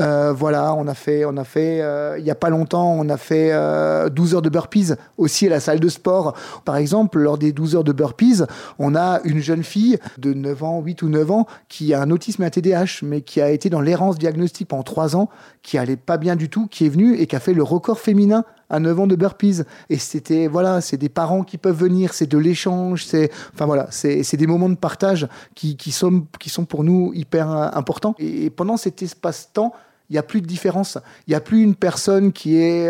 Euh, 0.01 0.33
voilà, 0.33 0.75
on 0.75 0.87
a 0.87 0.95
fait, 0.95 1.25
on 1.25 1.37
a 1.37 1.45
fait, 1.45 1.81
euh, 1.81 2.17
il 2.19 2.25
n'y 2.25 2.31
a 2.31 2.35
pas 2.35 2.51
longtemps, 2.51 2.93
on 2.93 3.09
a 3.09 3.17
fait 3.17 3.49
12 3.49 3.55
euh, 3.55 4.37
heures 4.37 4.43
de 4.43 4.49
burpees 4.49 4.95
aussi 5.17 5.47
à 5.47 5.51
la 5.51 5.61
salle 5.61 5.81
de 5.81 5.89
sport. 5.89 6.35
Par 6.65 6.77
exemple, 6.77 7.19
lors 7.19 7.39
des 7.39 7.53
12 7.53 7.77
heures 7.77 7.85
de 7.85 7.93
burpees, 7.93 8.43
on 8.79 8.95
a 8.95 9.21
une 9.25 9.41
jeune 9.41 9.63
fille 9.63 9.99
de 10.19 10.33
9 10.33 10.63
ans, 10.63 10.81
8 10.81 11.03
ou 11.03 11.09
9 11.09 11.31
ans, 11.31 11.47
qui 11.69 11.95
a 11.95 12.01
un 12.01 12.11
autisme 12.11 12.43
et 12.43 12.47
un 12.47 12.51
TDAH, 12.51 13.03
mais 13.03 13.21
qui 13.21 13.41
a 13.41 13.51
été 13.51 13.71
dans 13.71 13.81
l'errance 13.81 14.19
diagnostique 14.19 14.69
pendant 14.69 14.83
3 14.83 15.17
ans, 15.17 15.29
qui 15.63 15.79
allait 15.79 15.97
pas 15.97 16.17
bien 16.17 16.37
du 16.37 16.49
tout, 16.49 16.67
qui 16.67 16.87
est 16.87 16.91
venue 16.91 17.17
et 17.17 17.27
qui 17.27 17.37
a 17.37 17.41
fait 17.41 17.55
le 17.55 17.63
record 17.63 17.99
féminin 17.99 18.45
à 18.71 18.81
9 18.81 19.01
ans 19.01 19.07
de 19.07 19.17
burpees. 19.17 19.63
Et 19.91 19.99
c'était, 19.99 20.47
voilà, 20.47 20.81
c'est 20.81 20.97
des 20.97 21.09
parents 21.09 21.43
qui 21.43 21.59
peuvent 21.59 21.79
venir, 21.79 22.15
c'est 22.15 22.27
de 22.27 22.39
l'échange, 22.39 23.05
c'est, 23.05 23.31
enfin 23.55 23.67
voilà, 23.67 23.89
c'est 23.91 24.37
des 24.37 24.47
moments 24.47 24.69
de 24.69 24.77
partage 24.77 25.29
qui, 25.55 25.77
qui, 25.77 25.93
sont, 25.93 26.27
qui 26.39 26.51
sont 26.51 26.65
pour 26.65 26.85
nous 26.85 27.13
hyper 27.15 27.49
importants. 27.49 28.15
Et 28.19 28.51
pendant 28.51 28.77
cet 28.77 29.03
espace-temps, 29.03 29.73
il 30.11 30.15
n'y 30.15 30.19
a 30.19 30.23
plus 30.23 30.41
de 30.41 30.47
différence. 30.47 30.99
Il 31.27 31.31
n'y 31.31 31.37
a 31.37 31.41
plus 31.41 31.63
une 31.63 31.75
personne 31.75 32.33
qui 32.33 32.57
est 32.57 32.87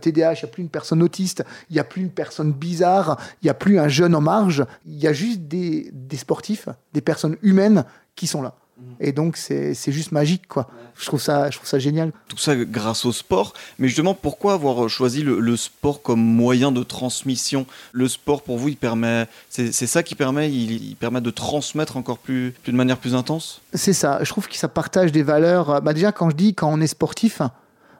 TDAH, 0.00 0.30
euh, 0.30 0.34
il 0.34 0.44
n'y 0.44 0.50
a 0.50 0.52
plus 0.52 0.62
une 0.62 0.68
personne 0.68 1.02
autiste, 1.02 1.44
il 1.68 1.74
n'y 1.74 1.80
a 1.80 1.84
plus 1.84 2.02
une 2.02 2.10
personne 2.10 2.52
bizarre, 2.52 3.18
il 3.42 3.46
n'y 3.46 3.50
a 3.50 3.54
plus 3.54 3.78
un 3.78 3.88
jeune 3.88 4.14
en 4.14 4.20
marge. 4.20 4.64
Il 4.86 4.98
y 5.02 5.08
a 5.08 5.12
juste 5.12 5.42
des, 5.42 5.90
des 5.92 6.16
sportifs, 6.16 6.68
des 6.92 7.00
personnes 7.00 7.36
humaines 7.42 7.84
qui 8.14 8.26
sont 8.26 8.42
là. 8.42 8.54
Et 9.00 9.12
donc, 9.12 9.36
c'est 9.36 9.74
juste 9.92 10.12
magique, 10.12 10.48
quoi. 10.48 10.68
Je, 10.98 11.06
trouve 11.06 11.20
ça, 11.20 11.50
je 11.50 11.56
trouve 11.56 11.68
ça 11.68 11.78
génial. 11.78 12.12
Tout 12.28 12.38
ça 12.38 12.56
grâce 12.56 13.04
au 13.04 13.12
sport. 13.12 13.52
Mais 13.78 13.88
justement, 13.88 14.14
pourquoi 14.14 14.54
avoir 14.54 14.88
choisi 14.88 15.22
le, 15.22 15.56
sport 15.56 16.02
comme 16.02 16.20
moyen 16.20 16.72
de 16.72 16.82
transmission? 16.82 17.66
Le 17.92 18.08
sport, 18.08 18.42
pour 18.42 18.58
vous, 18.58 18.68
il 18.68 18.76
permet. 18.76 19.26
C'est 19.48 19.72
ça 19.72 20.02
qui 20.02 20.14
permet, 20.14 20.50
il, 20.50 20.96
permet 20.96 21.20
de 21.20 21.30
transmettre 21.30 21.96
encore 21.96 22.18
plus, 22.18 22.54
de 22.66 22.72
manière 22.72 22.98
plus 22.98 23.14
intense? 23.14 23.60
C'est 23.74 23.92
ça. 23.92 24.18
Je 24.22 24.28
trouve 24.30 24.48
que 24.48 24.56
ça 24.56 24.68
partage 24.68 25.12
des 25.12 25.22
valeurs. 25.22 25.80
Bah 25.82 25.92
déjà, 25.92 26.12
quand 26.12 26.30
je 26.30 26.36
dis 26.36 26.54
quand 26.54 26.70
on 26.72 26.80
est 26.80 26.86
sportif, 26.86 27.42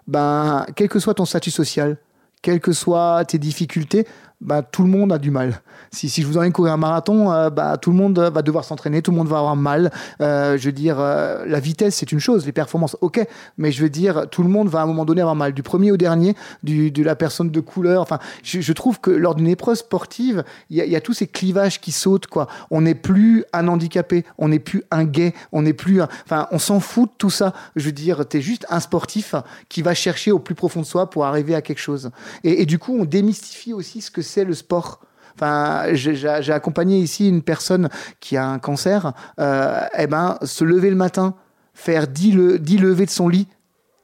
ben, 0.06 0.66
quel 0.76 0.88
que 0.88 0.98
soit 0.98 1.14
ton 1.14 1.24
statut 1.24 1.50
social, 1.50 1.96
quelles 2.42 2.60
que 2.60 2.72
soient 2.72 3.24
tes 3.24 3.38
difficultés, 3.38 4.06
bah, 4.44 4.62
tout 4.62 4.82
le 4.82 4.90
monde 4.90 5.10
a 5.10 5.18
du 5.18 5.30
mal. 5.30 5.62
Si, 5.90 6.10
si 6.10 6.20
je 6.20 6.26
vous 6.26 6.36
emmène 6.36 6.52
courir 6.52 6.74
un 6.74 6.76
marathon, 6.76 7.32
euh, 7.32 7.48
bah, 7.48 7.78
tout 7.78 7.90
le 7.90 7.96
monde 7.96 8.18
va 8.18 8.42
devoir 8.42 8.64
s'entraîner, 8.64 9.00
tout 9.00 9.10
le 9.10 9.16
monde 9.16 9.28
va 9.28 9.38
avoir 9.38 9.56
mal. 9.56 9.90
Euh, 10.20 10.58
je 10.58 10.66
veux 10.66 10.72
dire, 10.72 10.96
euh, 11.00 11.46
la 11.46 11.60
vitesse, 11.60 11.96
c'est 11.96 12.12
une 12.12 12.20
chose, 12.20 12.44
les 12.44 12.52
performances, 12.52 12.96
ok, 13.00 13.26
mais 13.56 13.72
je 13.72 13.82
veux 13.82 13.88
dire, 13.88 14.26
tout 14.30 14.42
le 14.42 14.50
monde 14.50 14.68
va 14.68 14.80
à 14.80 14.82
un 14.82 14.86
moment 14.86 15.06
donné 15.06 15.22
avoir 15.22 15.34
mal, 15.34 15.54
du 15.54 15.62
premier 15.62 15.92
au 15.92 15.96
dernier, 15.96 16.34
du, 16.62 16.90
de 16.90 17.02
la 17.02 17.16
personne 17.16 17.50
de 17.50 17.60
couleur. 17.60 18.02
Enfin, 18.02 18.18
je, 18.42 18.72
trouve 18.72 19.00
que 19.00 19.10
lors 19.10 19.34
d'une 19.34 19.48
épreuve 19.48 19.76
sportive, 19.76 20.44
il 20.68 20.76
y, 20.76 20.96
a 20.96 21.00
tous 21.00 21.14
ces 21.14 21.26
clivages 21.26 21.80
qui 21.80 21.92
sautent, 21.92 22.26
quoi. 22.26 22.48
On 22.70 22.82
n'est 22.82 22.94
plus 22.94 23.44
un 23.54 23.66
handicapé, 23.68 24.24
on 24.36 24.48
n'est 24.48 24.58
plus 24.58 24.82
un 24.90 25.04
gay, 25.04 25.32
on 25.52 25.62
n'est 25.62 25.72
plus 25.72 26.02
Enfin, 26.02 26.48
on 26.50 26.58
s'en 26.58 26.80
fout 26.80 27.08
de 27.08 27.14
tout 27.16 27.30
ça. 27.30 27.54
Je 27.76 27.86
veux 27.86 27.92
dire, 27.92 28.28
tu 28.28 28.38
es 28.38 28.40
juste 28.40 28.66
un 28.68 28.80
sportif 28.80 29.34
qui 29.68 29.80
va 29.80 29.94
chercher 29.94 30.32
au 30.32 30.38
plus 30.38 30.54
profond 30.54 30.80
de 30.80 30.86
soi 30.86 31.08
pour 31.08 31.24
arriver 31.24 31.54
à 31.54 31.62
quelque 31.62 31.78
chose. 31.78 32.10
Et, 32.42 32.62
et 32.62 32.66
du 32.66 32.78
coup, 32.78 32.96
on 32.98 33.04
démystifie 33.04 33.72
aussi 33.72 34.00
ce 34.00 34.10
que 34.10 34.22
c'est 34.22 34.33
c'est 34.34 34.44
le 34.44 34.54
sport. 34.54 35.00
Enfin, 35.36 35.94
j'ai 35.94 36.52
accompagné 36.52 36.98
ici 36.98 37.28
une 37.28 37.42
personne 37.42 37.88
qui 38.20 38.36
a 38.36 38.46
un 38.46 38.58
cancer. 38.58 39.12
Euh, 39.40 39.80
eh 39.98 40.06
ben, 40.06 40.38
se 40.42 40.64
lever 40.64 40.90
le 40.90 40.96
matin, 40.96 41.34
faire 41.72 42.06
10, 42.06 42.32
le, 42.32 42.58
10 42.58 42.78
levées 42.78 43.06
de 43.06 43.10
son 43.10 43.28
lit 43.28 43.48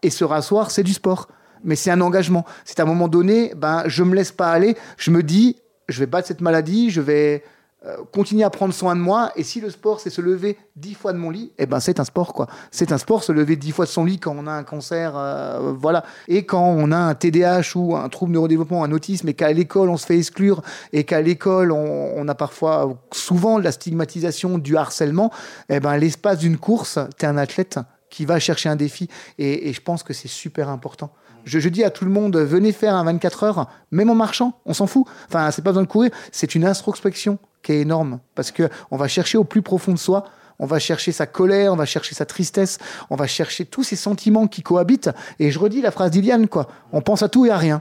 et 0.02 0.10
se 0.10 0.24
rasseoir, 0.24 0.70
c'est 0.70 0.82
du 0.82 0.92
sport. 0.92 1.28
Mais 1.62 1.76
c'est 1.76 1.90
un 1.90 2.00
engagement. 2.00 2.44
C'est 2.64 2.80
à 2.80 2.84
un 2.84 2.86
moment 2.86 3.08
donné, 3.08 3.52
ben, 3.56 3.82
je 3.86 4.02
me 4.02 4.14
laisse 4.14 4.32
pas 4.32 4.50
aller. 4.50 4.76
Je 4.96 5.10
me 5.10 5.22
dis, 5.22 5.56
je 5.88 6.00
vais 6.00 6.06
battre 6.06 6.28
cette 6.28 6.40
maladie, 6.40 6.90
je 6.90 7.00
vais 7.00 7.44
euh, 7.86 7.96
continuer 8.12 8.44
à 8.44 8.50
prendre 8.50 8.74
soin 8.74 8.94
de 8.94 9.00
moi. 9.00 9.32
Et 9.36 9.42
si 9.42 9.58
le 9.58 9.70
sport, 9.70 10.00
c'est 10.00 10.10
se 10.10 10.20
lever 10.20 10.58
dix 10.76 10.92
fois 10.92 11.14
de 11.14 11.18
mon 11.18 11.30
lit, 11.30 11.50
eh 11.56 11.64
ben 11.64 11.80
c'est 11.80 11.98
un 11.98 12.04
sport, 12.04 12.34
quoi. 12.34 12.46
C'est 12.70 12.92
un 12.92 12.98
sport, 12.98 13.24
se 13.24 13.32
lever 13.32 13.56
dix 13.56 13.72
fois 13.72 13.86
de 13.86 13.90
son 13.90 14.04
lit 14.04 14.18
quand 14.18 14.36
on 14.36 14.46
a 14.46 14.52
un 14.52 14.64
cancer, 14.64 15.14
euh, 15.16 15.72
voilà. 15.78 16.04
Et 16.28 16.44
quand 16.44 16.62
on 16.62 16.92
a 16.92 16.98
un 16.98 17.14
TDAH 17.14 17.76
ou 17.76 17.96
un 17.96 18.06
trouble 18.10 18.32
neurodéveloppement, 18.32 18.84
un 18.84 18.92
autisme, 18.92 19.30
et 19.30 19.34
qu'à 19.34 19.50
l'école, 19.50 19.88
on 19.88 19.96
se 19.96 20.04
fait 20.04 20.18
exclure, 20.18 20.60
et 20.92 21.04
qu'à 21.04 21.22
l'école, 21.22 21.72
on, 21.72 22.28
a 22.28 22.34
parfois, 22.34 22.98
souvent, 23.12 23.58
la 23.58 23.72
stigmatisation 23.72 24.58
du 24.58 24.76
harcèlement, 24.76 25.32
eh 25.70 25.80
ben 25.80 25.96
l'espace 25.96 26.40
d'une 26.40 26.58
course, 26.58 26.98
tu 27.18 27.24
es 27.24 27.28
un 27.28 27.38
athlète 27.38 27.78
qui 28.10 28.26
va 28.26 28.38
chercher 28.38 28.68
un 28.68 28.76
défi. 28.76 29.08
Et, 29.38 29.70
et 29.70 29.72
je 29.72 29.80
pense 29.80 30.02
que 30.02 30.12
c'est 30.12 30.28
super 30.28 30.68
important 30.68 31.12
Je, 31.46 31.58
je 31.58 31.68
dis 31.70 31.82
à 31.82 31.88
tout 31.88 32.04
le 32.04 32.10
monde, 32.10 32.36
venez 32.36 32.72
faire 32.72 32.94
un 32.94 33.04
24 33.04 33.44
heures, 33.44 33.70
même 33.90 34.10
en 34.10 34.14
marchant, 34.14 34.60
on 34.66 34.74
s'en 34.74 34.86
fout. 34.86 35.06
Enfin, 35.28 35.50
c'est 35.50 35.62
pas 35.62 35.70
besoin 35.70 35.84
de 35.84 35.88
courir, 35.88 36.10
c'est 36.30 36.54
une 36.54 36.66
introspection 36.66 37.38
qui 37.62 37.72
est 37.72 37.80
énorme 37.80 38.20
parce 38.34 38.50
que 38.50 38.68
on 38.90 38.96
va 38.96 39.08
chercher 39.08 39.38
au 39.38 39.44
plus 39.44 39.62
profond 39.62 39.92
de 39.92 39.98
soi. 39.98 40.24
On 40.62 40.66
va 40.66 40.78
chercher 40.78 41.10
sa 41.10 41.26
colère, 41.26 41.72
on 41.72 41.76
va 41.76 41.86
chercher 41.86 42.14
sa 42.14 42.26
tristesse, 42.26 42.76
on 43.08 43.16
va 43.16 43.26
chercher 43.26 43.64
tous 43.64 43.82
ces 43.82 43.96
sentiments 43.96 44.46
qui 44.46 44.60
cohabitent. 44.60 45.08
Et 45.38 45.50
je 45.50 45.58
redis 45.58 45.80
la 45.80 45.90
phrase 45.90 46.10
d'Iliane, 46.10 46.48
quoi. 46.48 46.68
On 46.92 47.00
pense 47.00 47.22
à 47.22 47.30
tout 47.30 47.46
et 47.46 47.50
à 47.50 47.56
rien. 47.56 47.80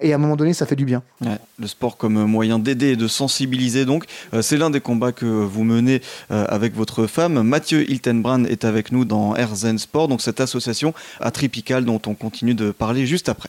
Et 0.00 0.12
à 0.12 0.16
un 0.16 0.18
moment 0.18 0.36
donné, 0.36 0.52
ça 0.52 0.66
fait 0.66 0.76
du 0.76 0.84
bien. 0.84 1.02
Ouais, 1.22 1.38
le 1.58 1.66
sport 1.66 1.96
comme 1.96 2.24
moyen 2.24 2.58
d'aider 2.58 2.88
et 2.88 2.96
de 2.96 3.08
sensibiliser, 3.08 3.84
donc, 3.84 4.04
euh, 4.34 4.42
c'est 4.42 4.56
l'un 4.56 4.70
des 4.70 4.80
combats 4.80 5.12
que 5.12 5.24
vous 5.24 5.64
menez 5.64 6.02
euh, 6.30 6.44
avec 6.48 6.74
votre 6.74 7.06
femme. 7.06 7.42
Mathieu 7.42 7.88
Hiltenbrand 7.90 8.44
est 8.44 8.64
avec 8.64 8.92
nous 8.92 9.04
dans 9.04 9.36
Erzen 9.36 9.78
Sport, 9.78 10.08
donc 10.08 10.20
cette 10.20 10.40
association 10.40 10.92
atripicale 11.20 11.84
dont 11.84 12.00
on 12.06 12.14
continue 12.14 12.54
de 12.54 12.72
parler 12.72 13.06
juste 13.06 13.28
après. 13.28 13.48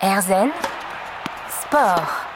Erzen 0.00 0.48
Sport. 1.62 2.29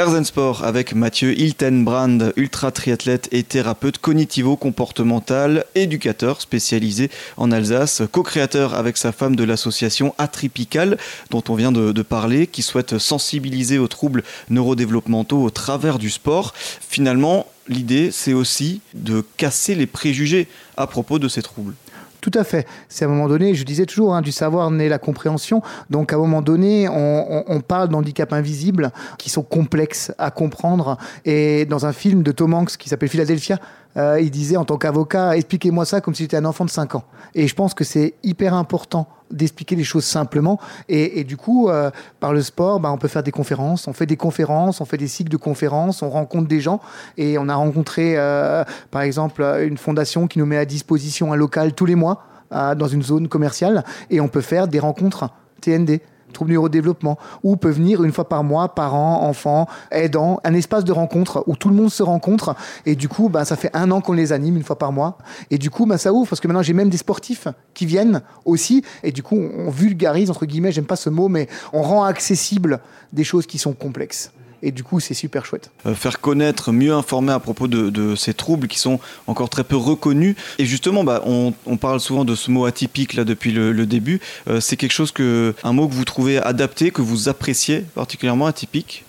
Erzen 0.00 0.24
Sport 0.24 0.64
avec 0.64 0.94
Mathieu 0.94 1.38
Hiltenbrand, 1.38 2.32
ultra 2.36 2.70
triathlète 2.70 3.28
et 3.32 3.42
thérapeute 3.42 3.98
cognitivo-comportemental, 3.98 5.66
éducateur 5.74 6.40
spécialisé 6.40 7.10
en 7.36 7.52
Alsace, 7.52 8.00
co-créateur 8.10 8.72
avec 8.72 8.96
sa 8.96 9.12
femme 9.12 9.36
de 9.36 9.44
l'association 9.44 10.14
Atripical 10.16 10.96
dont 11.28 11.44
on 11.50 11.54
vient 11.54 11.70
de, 11.70 12.00
parler, 12.00 12.46
qui 12.46 12.62
souhaite 12.62 12.96
sensibiliser 12.96 13.78
aux 13.78 13.88
troubles 13.88 14.22
neurodéveloppementaux 14.48 15.42
au 15.42 15.50
travers 15.50 15.98
du 15.98 16.08
sport. 16.08 16.54
Finalement, 16.56 17.46
l'idée 17.68 18.10
c'est 18.10 18.32
aussi 18.32 18.80
de 18.94 19.22
casser 19.36 19.74
les 19.74 19.86
préjugés 19.86 20.48
à 20.78 20.86
propos 20.86 21.18
de 21.18 21.28
ces 21.28 21.42
troubles. 21.42 21.74
Tout 22.20 22.30
à 22.34 22.44
fait. 22.44 22.66
C'est 22.88 23.04
à 23.04 23.08
un 23.08 23.10
moment 23.10 23.28
donné, 23.28 23.54
je 23.54 23.64
disais 23.64 23.86
toujours, 23.86 24.14
hein, 24.14 24.20
du 24.20 24.32
savoir 24.32 24.70
naît 24.70 24.88
la 24.88 24.98
compréhension. 24.98 25.62
Donc 25.88 26.12
à 26.12 26.16
un 26.16 26.18
moment 26.18 26.42
donné, 26.42 26.88
on, 26.88 26.94
on, 26.94 27.44
on 27.46 27.60
parle 27.60 27.88
d'handicaps 27.88 28.32
invisibles 28.32 28.90
qui 29.18 29.30
sont 29.30 29.42
complexes 29.42 30.12
à 30.18 30.30
comprendre. 30.30 30.98
Et 31.24 31.64
dans 31.64 31.86
un 31.86 31.92
film 31.92 32.22
de 32.22 32.32
Tom 32.32 32.52
Hanks 32.52 32.76
qui 32.76 32.88
s'appelle 32.88 33.08
Philadelphia, 33.08 33.58
euh, 33.96 34.20
il 34.20 34.30
disait 34.30 34.56
en 34.56 34.64
tant 34.64 34.76
qu'avocat, 34.76 35.36
expliquez-moi 35.36 35.84
ça 35.84 36.00
comme 36.00 36.14
si 36.14 36.22
j'étais 36.22 36.36
un 36.36 36.44
enfant 36.44 36.64
de 36.64 36.70
5 36.70 36.94
ans. 36.94 37.04
Et 37.34 37.48
je 37.48 37.54
pense 37.54 37.74
que 37.74 37.84
c'est 37.84 38.14
hyper 38.22 38.54
important 38.54 39.08
d'expliquer 39.30 39.76
les 39.76 39.84
choses 39.84 40.04
simplement. 40.04 40.58
Et, 40.88 41.22
du 41.22 41.36
coup, 41.36 41.68
euh, 41.68 41.90
par 42.18 42.32
le 42.32 42.42
sport, 42.42 42.80
bah, 42.80 42.90
on 42.90 42.98
peut 42.98 43.08
faire 43.08 43.22
des 43.22 43.30
conférences. 43.30 43.86
On 43.86 43.92
fait 43.92 44.06
des 44.06 44.16
conférences, 44.16 44.80
on 44.80 44.84
fait 44.84 44.96
des 44.96 45.06
cycles 45.06 45.30
de 45.30 45.36
conférences, 45.36 46.02
on 46.02 46.10
rencontre 46.10 46.48
des 46.48 46.60
gens. 46.60 46.80
Et 47.16 47.38
on 47.38 47.48
a 47.48 47.54
rencontré, 47.54 48.14
euh, 48.16 48.64
par 48.90 49.02
exemple, 49.02 49.42
une 49.42 49.78
fondation 49.78 50.26
qui 50.26 50.40
nous 50.40 50.46
met 50.46 50.56
à 50.56 50.64
disposition 50.64 51.32
un 51.32 51.36
local 51.36 51.74
tous 51.74 51.86
les 51.86 51.94
mois 51.94 52.24
dans 52.50 52.88
une 52.88 53.04
zone 53.04 53.28
commerciale. 53.28 53.84
Et 54.10 54.20
on 54.20 54.26
peut 54.26 54.40
faire 54.40 54.66
des 54.66 54.80
rencontres 54.80 55.30
TND 55.60 56.00
troubles 56.32 56.52
neurodéveloppement, 56.52 57.18
ou 57.42 57.56
peut 57.56 57.70
venir 57.70 58.02
une 58.04 58.12
fois 58.12 58.28
par 58.28 58.44
mois, 58.44 58.74
parents, 58.74 59.22
enfants, 59.22 59.66
aidants, 59.90 60.40
un 60.44 60.54
espace 60.54 60.84
de 60.84 60.92
rencontre 60.92 61.44
où 61.46 61.56
tout 61.56 61.68
le 61.68 61.74
monde 61.74 61.90
se 61.90 62.02
rencontre. 62.02 62.54
Et 62.86 62.94
du 62.94 63.08
coup, 63.08 63.28
bah, 63.28 63.44
ça 63.44 63.56
fait 63.56 63.70
un 63.74 63.90
an 63.90 64.00
qu'on 64.00 64.12
les 64.12 64.32
anime 64.32 64.56
une 64.56 64.62
fois 64.62 64.78
par 64.78 64.92
mois. 64.92 65.18
Et 65.50 65.58
du 65.58 65.70
coup, 65.70 65.86
bah, 65.86 65.98
ça 65.98 66.12
ouvre 66.12 66.28
parce 66.28 66.40
que 66.40 66.48
maintenant 66.48 66.62
j'ai 66.62 66.72
même 66.72 66.90
des 66.90 66.96
sportifs 66.96 67.48
qui 67.74 67.86
viennent 67.86 68.22
aussi. 68.44 68.84
Et 69.02 69.12
du 69.12 69.22
coup, 69.22 69.36
on 69.36 69.70
vulgarise, 69.70 70.30
entre 70.30 70.46
guillemets, 70.46 70.72
j'aime 70.72 70.86
pas 70.86 70.96
ce 70.96 71.10
mot, 71.10 71.28
mais 71.28 71.48
on 71.72 71.82
rend 71.82 72.04
accessible 72.04 72.80
des 73.12 73.24
choses 73.24 73.46
qui 73.46 73.58
sont 73.58 73.72
complexes 73.72 74.32
et 74.62 74.72
du 74.72 74.82
coup 74.82 75.00
c'est 75.00 75.14
super 75.14 75.44
chouette. 75.44 75.70
Euh, 75.86 75.94
faire 75.94 76.20
connaître, 76.20 76.72
mieux 76.72 76.92
informer 76.92 77.32
à 77.32 77.38
propos 77.38 77.68
de, 77.68 78.14
ces 78.16 78.34
troubles 78.34 78.68
qui 78.68 78.78
sont 78.78 79.00
encore 79.26 79.48
très 79.48 79.64
peu 79.64 79.76
reconnus. 79.76 80.36
Et 80.58 80.66
justement, 80.66 81.04
bah, 81.04 81.22
on, 81.24 81.52
parle 81.76 82.00
souvent 82.00 82.24
de 82.24 82.34
ce 82.34 82.50
mot 82.50 82.66
atypique 82.66 83.14
là 83.14 83.24
depuis 83.24 83.52
le, 83.52 83.72
le 83.72 83.86
début. 83.86 84.20
Euh, 84.48 84.60
c'est 84.60 84.76
quelque 84.76 84.92
chose 84.92 85.12
que, 85.12 85.54
un 85.64 85.72
mot 85.72 85.88
que 85.88 85.94
vous 85.94 86.04
trouvez 86.04 86.38
adapté, 86.38 86.90
que 86.90 87.02
vous 87.02 87.28
appréciez 87.28 87.80
particulièrement 87.94 88.46
atypique? 88.46 89.04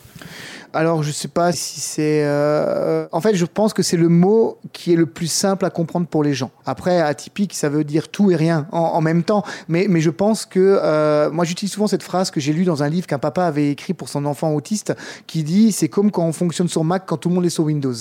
Alors, 0.74 1.04
je 1.04 1.12
sais 1.12 1.28
pas 1.28 1.52
si 1.52 1.82
c'est. 1.82 2.24
Euh... 2.24 3.06
En 3.12 3.20
fait, 3.20 3.36
je 3.36 3.46
pense 3.46 3.74
que 3.74 3.84
c'est 3.84 3.98
le 3.98 4.08
mot 4.08 4.58
qui 4.72 4.94
est 4.94 4.96
le 4.96 5.06
plus 5.06 5.28
simple 5.28 5.66
à 5.66 5.70
comprendre 5.70 6.08
pour 6.08 6.24
les 6.24 6.34
gens. 6.34 6.52
Après, 6.66 7.02
atypique, 7.02 7.54
ça 7.54 7.68
veut 7.68 7.84
dire 7.84 8.10
tout 8.10 8.32
et 8.32 8.36
rien 8.36 8.68
en, 8.72 9.02
même 9.02 9.24
temps. 9.24 9.44
Mais, 9.68 9.88
mais 9.90 10.00
je 10.00 10.10
pense 10.10 10.46
que. 10.46 10.80
Euh... 10.82 11.30
Moi, 11.32 11.44
j'utilise 11.46 11.74
souvent 11.74 11.88
cette 11.88 12.04
phrase 12.04 12.32
que 12.32 12.40
j'ai 12.40 12.54
lue 12.54 12.64
dans 12.64 12.84
un 12.84 12.90
livre 12.90 13.06
qu'un 13.08 13.20
papa 13.20 13.46
avait 13.46 13.70
écrit 13.70 13.94
pour 13.94 14.08
son 14.08 14.26
enfant 14.26 14.54
autiste 14.54 14.94
qui 15.28 15.44
dit 15.44 15.72
c'est 15.72 15.90
comme 15.90 16.10
quand 16.10 16.26
on 16.26 16.34
fonctionne 16.34 16.70
sur 16.70 16.84
Mac 16.84 17.04
quand 17.06 17.18
tout 17.18 17.30
le 17.30 17.36
monde 17.36 17.46
est 17.46 17.50
sur 17.50 17.66
Windows. 17.66 17.96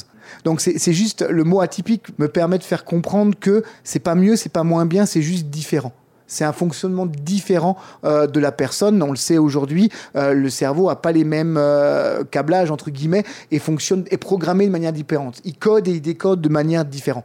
Donc, 0.44 0.60
c'est 0.60 0.92
juste. 0.92 1.26
Le 1.28 1.42
mot 1.44 1.60
atypique 1.60 2.18
me 2.18 2.28
permet 2.28 2.58
de 2.58 2.64
faire 2.64 2.84
comprendre 2.84 3.34
que 3.38 3.64
c'est 3.82 3.98
pas 3.98 4.14
mieux, 4.14 4.36
c'est 4.36 4.52
pas 4.52 4.62
moins 4.62 4.86
bien, 4.86 5.06
c'est 5.06 5.22
juste 5.22 5.46
différent 5.46 5.92
c'est 6.30 6.44
un 6.44 6.52
fonctionnement 6.52 7.06
différent 7.06 7.76
euh, 8.04 8.26
de 8.26 8.40
la 8.40 8.52
personne. 8.52 9.02
On 9.02 9.10
le 9.10 9.16
sait 9.16 9.36
aujourd'hui, 9.36 9.90
euh, 10.16 10.32
le 10.32 10.48
cerveau 10.48 10.88
a 10.88 11.02
pas 11.02 11.12
les 11.12 11.24
mêmes 11.24 11.56
euh, 11.58 12.24
câblages 12.24 12.70
entre 12.70 12.90
guillemets 12.90 13.24
et 13.50 13.58
fonctionne 13.58 14.04
est 14.10 14.16
programmé 14.16 14.66
de 14.66 14.70
manière 14.70 14.92
différente. 14.92 15.40
Il 15.44 15.56
code 15.56 15.88
et 15.88 15.90
il 15.90 16.00
décode 16.00 16.40
de 16.40 16.48
manière 16.48 16.84
différente. 16.84 17.24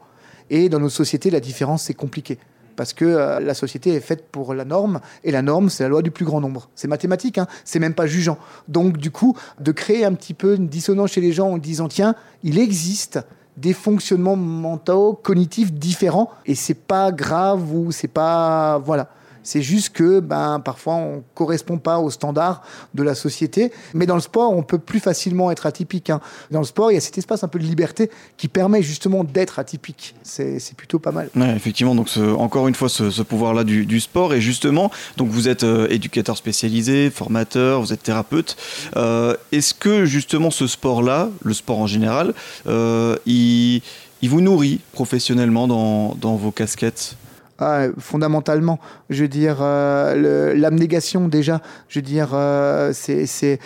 Et 0.49 0.69
dans 0.69 0.79
nos 0.79 0.89
sociétés, 0.89 1.29
la 1.29 1.39
différence 1.39 1.83
c'est 1.83 1.93
compliqué 1.93 2.39
parce 2.75 2.91
que 2.91 3.39
la 3.39 3.53
société 3.53 3.93
est 3.93 4.01
faite 4.01 4.25
pour 4.29 4.53
la 4.53 4.65
norme 4.65 4.99
et 5.23 5.31
la 5.31 5.41
norme 5.41 5.69
c'est 5.69 5.83
la 5.83 5.89
loi 5.89 6.01
du 6.01 6.11
plus 6.11 6.25
grand 6.25 6.41
nombre. 6.41 6.69
C'est 6.75 6.89
mathématique, 6.89 7.37
hein, 7.37 7.47
c'est 7.63 7.79
même 7.79 7.93
pas 7.93 8.05
jugeant. 8.05 8.37
Donc 8.67 8.97
du 8.97 9.11
coup, 9.11 9.37
de 9.61 9.71
créer 9.71 10.03
un 10.03 10.13
petit 10.13 10.33
peu 10.33 10.55
une 10.55 10.67
dissonance 10.67 11.11
chez 11.11 11.21
les 11.21 11.31
gens 11.31 11.51
en 11.51 11.57
disant 11.57 11.87
tiens, 11.87 12.15
il 12.43 12.59
existe 12.59 13.19
des 13.57 13.73
fonctionnements 13.73 14.35
mentaux, 14.35 15.13
cognitifs 15.13 15.71
différents, 15.71 16.31
et 16.45 16.55
c'est 16.55 16.73
pas 16.73 17.11
grave 17.11 17.73
ou 17.73 17.91
c'est 17.91 18.07
pas 18.07 18.79
voilà. 18.79 19.09
C'est 19.45 19.61
juste 19.61 19.93
que 19.93 20.19
ben, 20.19 20.59
parfois 20.59 20.95
on 20.95 21.15
ne 21.17 21.21
correspond 21.35 21.77
pas 21.77 21.99
aux 21.99 22.09
standards 22.09 22.63
de 22.93 23.03
la 23.03 23.15
société. 23.15 23.71
Mais 23.93 24.05
dans 24.05 24.15
le 24.15 24.21
sport, 24.21 24.51
on 24.51 24.63
peut 24.63 24.79
plus 24.79 24.99
facilement 24.99 25.51
être 25.51 25.65
atypique. 25.65 26.09
Hein. 26.09 26.19
Dans 26.51 26.59
le 26.59 26.65
sport, 26.65 26.91
il 26.91 26.95
y 26.95 26.97
a 26.97 27.01
cet 27.01 27.17
espace 27.17 27.43
un 27.43 27.47
peu 27.47 27.59
de 27.59 27.63
liberté 27.63 28.09
qui 28.37 28.47
permet 28.47 28.81
justement 28.81 29.23
d'être 29.23 29.59
atypique. 29.59 30.15
C'est 30.23 30.59
plutôt 30.75 30.99
pas 30.99 31.11
mal. 31.11 31.29
Ouais, 31.35 31.55
effectivement, 31.55 31.95
donc 31.95 32.09
encore 32.37 32.67
une 32.67 32.75
fois, 32.75 32.89
ce, 32.89 33.21
pouvoir-là 33.21 33.63
du, 33.63 33.85
du, 33.85 33.99
sport. 33.99 34.33
Et 34.33 34.41
justement, 34.41 34.91
donc 35.17 35.29
vous 35.29 35.47
êtes 35.47 35.63
euh, 35.63 35.87
éducateur 35.89 36.37
spécialisé, 36.37 37.09
formateur, 37.09 37.81
vous 37.81 37.93
êtes 37.93 38.03
thérapeute. 38.03 38.57
Euh, 38.95 39.35
Est-ce 39.51 39.73
que 39.73 40.05
justement 40.05 40.51
ce 40.51 40.67
sport-là, 40.67 41.29
le 41.43 41.53
sport 41.53 41.79
en 41.79 41.87
général, 41.87 42.33
euh, 42.67 43.15
il, 43.25 43.81
il 44.21 44.29
vous 44.29 44.41
nourrit 44.41 44.79
professionnellement 44.91 45.67
dans, 45.67 46.15
dans 46.15 46.35
vos 46.35 46.51
casquettes? 46.51 47.15
Ah, 47.57 47.85
fondamentalement, 47.97 48.79
je 49.09 49.21
veux 49.21 49.27
dire 49.29 49.59
euh, 49.61 50.53
l'abnégation 50.55 51.29
déjà. 51.29 51.61
Je 51.87 51.99
veux 51.99 52.03
dire, 52.03 52.31
euh, 52.33 52.91
c'est 52.93 53.25
c'est 53.25 53.59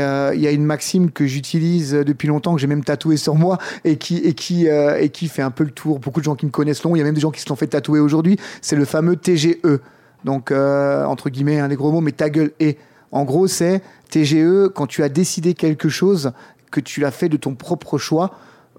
euh, 0.00 0.32
il 0.34 0.40
y 0.40 0.46
a 0.46 0.52
une 0.52 0.64
maxime 0.64 1.10
que 1.10 1.26
j'utilise 1.26 1.92
depuis 1.94 2.28
longtemps 2.28 2.54
que 2.54 2.60
j'ai 2.60 2.68
même 2.68 2.84
tatoué 2.84 3.16
sur 3.16 3.34
moi 3.34 3.58
et 3.84 3.96
qui 3.96 4.18
et 4.18 4.34
qui 4.34 4.68
euh, 4.68 5.00
et 5.00 5.08
qui 5.08 5.26
fait 5.26 5.42
un 5.42 5.50
peu 5.50 5.64
le 5.64 5.72
tour. 5.72 5.98
Beaucoup 5.98 6.20
de 6.20 6.24
gens 6.24 6.36
qui 6.36 6.46
me 6.46 6.52
connaissent 6.52 6.84
l'ont. 6.84 6.94
Il 6.94 7.00
y 7.00 7.02
a 7.02 7.04
même 7.04 7.14
des 7.14 7.20
gens 7.20 7.32
qui 7.32 7.40
se 7.40 7.48
l'ont 7.48 7.56
fait 7.56 7.66
tatouer 7.66 7.98
aujourd'hui. 7.98 8.38
C'est 8.62 8.76
le 8.76 8.84
fameux 8.84 9.16
TGE. 9.16 9.58
Donc 10.24 10.52
euh, 10.52 11.04
entre 11.04 11.28
guillemets 11.28 11.58
un 11.58 11.68
des 11.68 11.76
gros 11.76 11.90
mots, 11.90 12.00
mais 12.00 12.12
ta 12.12 12.30
gueule 12.30 12.52
et. 12.60 12.78
En 13.10 13.22
gros, 13.22 13.46
c'est 13.46 13.80
TGE 14.10 14.70
quand 14.74 14.88
tu 14.88 15.04
as 15.04 15.08
décidé 15.08 15.54
quelque 15.54 15.88
chose 15.88 16.32
que 16.72 16.80
tu 16.80 17.00
l'as 17.00 17.12
fait 17.12 17.28
de 17.28 17.36
ton 17.36 17.54
propre 17.54 17.96
choix 17.96 18.32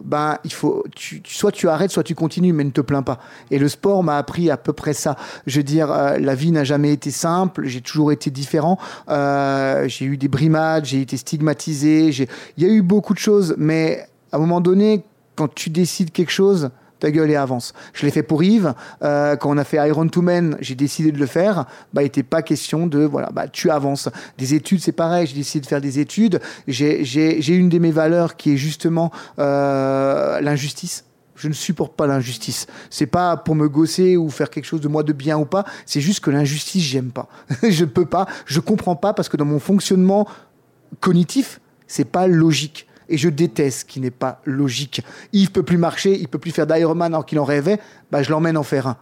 ben 0.03 0.37
il 0.43 0.51
faut 0.51 0.83
tu, 0.95 1.21
soit 1.25 1.51
tu 1.51 1.69
arrêtes 1.69 1.91
soit 1.91 2.03
tu 2.03 2.15
continues 2.15 2.53
mais 2.53 2.63
ne 2.63 2.71
te 2.71 2.81
plains 2.81 3.03
pas. 3.03 3.19
Et 3.51 3.59
le 3.59 3.69
sport 3.69 4.03
m'a 4.03 4.17
appris 4.17 4.49
à 4.49 4.57
peu 4.57 4.73
près 4.73 4.93
ça. 4.93 5.15
Je 5.47 5.57
veux 5.57 5.63
dire 5.63 5.91
euh, 5.91 6.17
la 6.17 6.35
vie 6.35 6.51
n'a 6.51 6.63
jamais 6.63 6.91
été 6.91 7.11
simple. 7.11 7.65
J'ai 7.65 7.81
toujours 7.81 8.11
été 8.11 8.29
différent. 8.29 8.77
Euh, 9.09 9.87
j'ai 9.87 10.05
eu 10.05 10.17
des 10.17 10.27
brimades 10.27 10.85
j'ai 10.85 11.01
été 11.01 11.17
stigmatisé 11.17 12.09
il 12.57 12.63
y 12.63 12.65
a 12.65 12.69
eu 12.69 12.81
beaucoup 12.81 13.13
de 13.13 13.19
choses 13.19 13.55
mais 13.57 14.07
à 14.31 14.37
un 14.37 14.39
moment 14.39 14.61
donné 14.61 15.03
quand 15.35 15.53
tu 15.53 15.69
décides 15.69 16.11
quelque 16.11 16.31
chose 16.31 16.69
ta 17.05 17.11
gueule 17.11 17.29
et 17.29 17.35
avance. 17.35 17.73
Je 17.93 18.03
l'ai 18.03 18.11
fait 18.11 18.23
pour 18.23 18.43
Yves. 18.43 18.73
Euh, 19.03 19.35
quand 19.35 19.51
on 19.51 19.57
a 19.59 19.63
fait 19.63 19.77
Iron 19.87 20.07
to 20.07 20.23
Men, 20.23 20.57
j'ai 20.59 20.73
décidé 20.73 21.11
de 21.11 21.19
le 21.19 21.27
faire. 21.27 21.65
Bah, 21.93 22.01
il 22.01 22.05
n'était 22.05 22.23
pas 22.23 22.41
question 22.41 22.87
de, 22.87 23.03
voilà, 23.03 23.29
bah, 23.31 23.47
tu 23.47 23.69
avances. 23.69 24.09
Des 24.39 24.55
études, 24.55 24.81
c'est 24.81 24.91
pareil. 24.91 25.27
J'ai 25.27 25.35
décidé 25.35 25.61
de 25.61 25.67
faire 25.67 25.81
des 25.81 25.99
études. 25.99 26.39
J'ai 26.67 27.55
une 27.55 27.69
de 27.69 27.77
mes 27.77 27.91
valeurs 27.91 28.35
qui 28.35 28.53
est 28.53 28.57
justement 28.57 29.11
euh, 29.37 30.41
l'injustice. 30.41 31.05
Je 31.35 31.47
ne 31.47 31.53
supporte 31.53 31.95
pas 31.95 32.07
l'injustice. 32.07 32.65
C'est 32.89 33.05
pas 33.05 33.37
pour 33.37 33.53
me 33.53 33.69
gosser 33.69 34.17
ou 34.17 34.31
faire 34.31 34.49
quelque 34.49 34.65
chose 34.65 34.81
de 34.81 34.87
moi 34.87 35.03
de 35.03 35.13
bien 35.13 35.37
ou 35.37 35.45
pas. 35.45 35.63
C'est 35.85 36.01
juste 36.01 36.21
que 36.21 36.31
l'injustice, 36.31 36.81
j'aime 36.81 37.11
pas. 37.11 37.29
je 37.69 37.85
peux 37.85 38.07
pas. 38.07 38.25
Je 38.47 38.59
comprends 38.59 38.95
pas 38.95 39.13
parce 39.13 39.29
que 39.29 39.37
dans 39.37 39.45
mon 39.45 39.59
fonctionnement 39.59 40.27
cognitif, 41.01 41.61
c'est 41.85 42.09
pas 42.09 42.25
logique 42.25 42.87
et 43.09 43.17
je 43.17 43.29
déteste 43.29 43.81
ce 43.81 43.85
qui 43.85 43.99
n'est 43.99 44.11
pas 44.11 44.41
logique. 44.45 45.01
Yves 45.33 45.51
peut 45.51 45.63
plus 45.63 45.77
marcher, 45.77 46.17
il 46.17 46.27
peut 46.27 46.39
plus 46.39 46.51
faire 46.51 46.67
d'Ironman 46.67 47.13
alors 47.13 47.25
qu'il 47.25 47.39
en 47.39 47.43
rêvait, 47.45 47.79
bah 48.11 48.23
je 48.23 48.29
l'emmène 48.29 48.57
en 48.57 48.63
faire 48.63 48.87
un. 48.87 48.97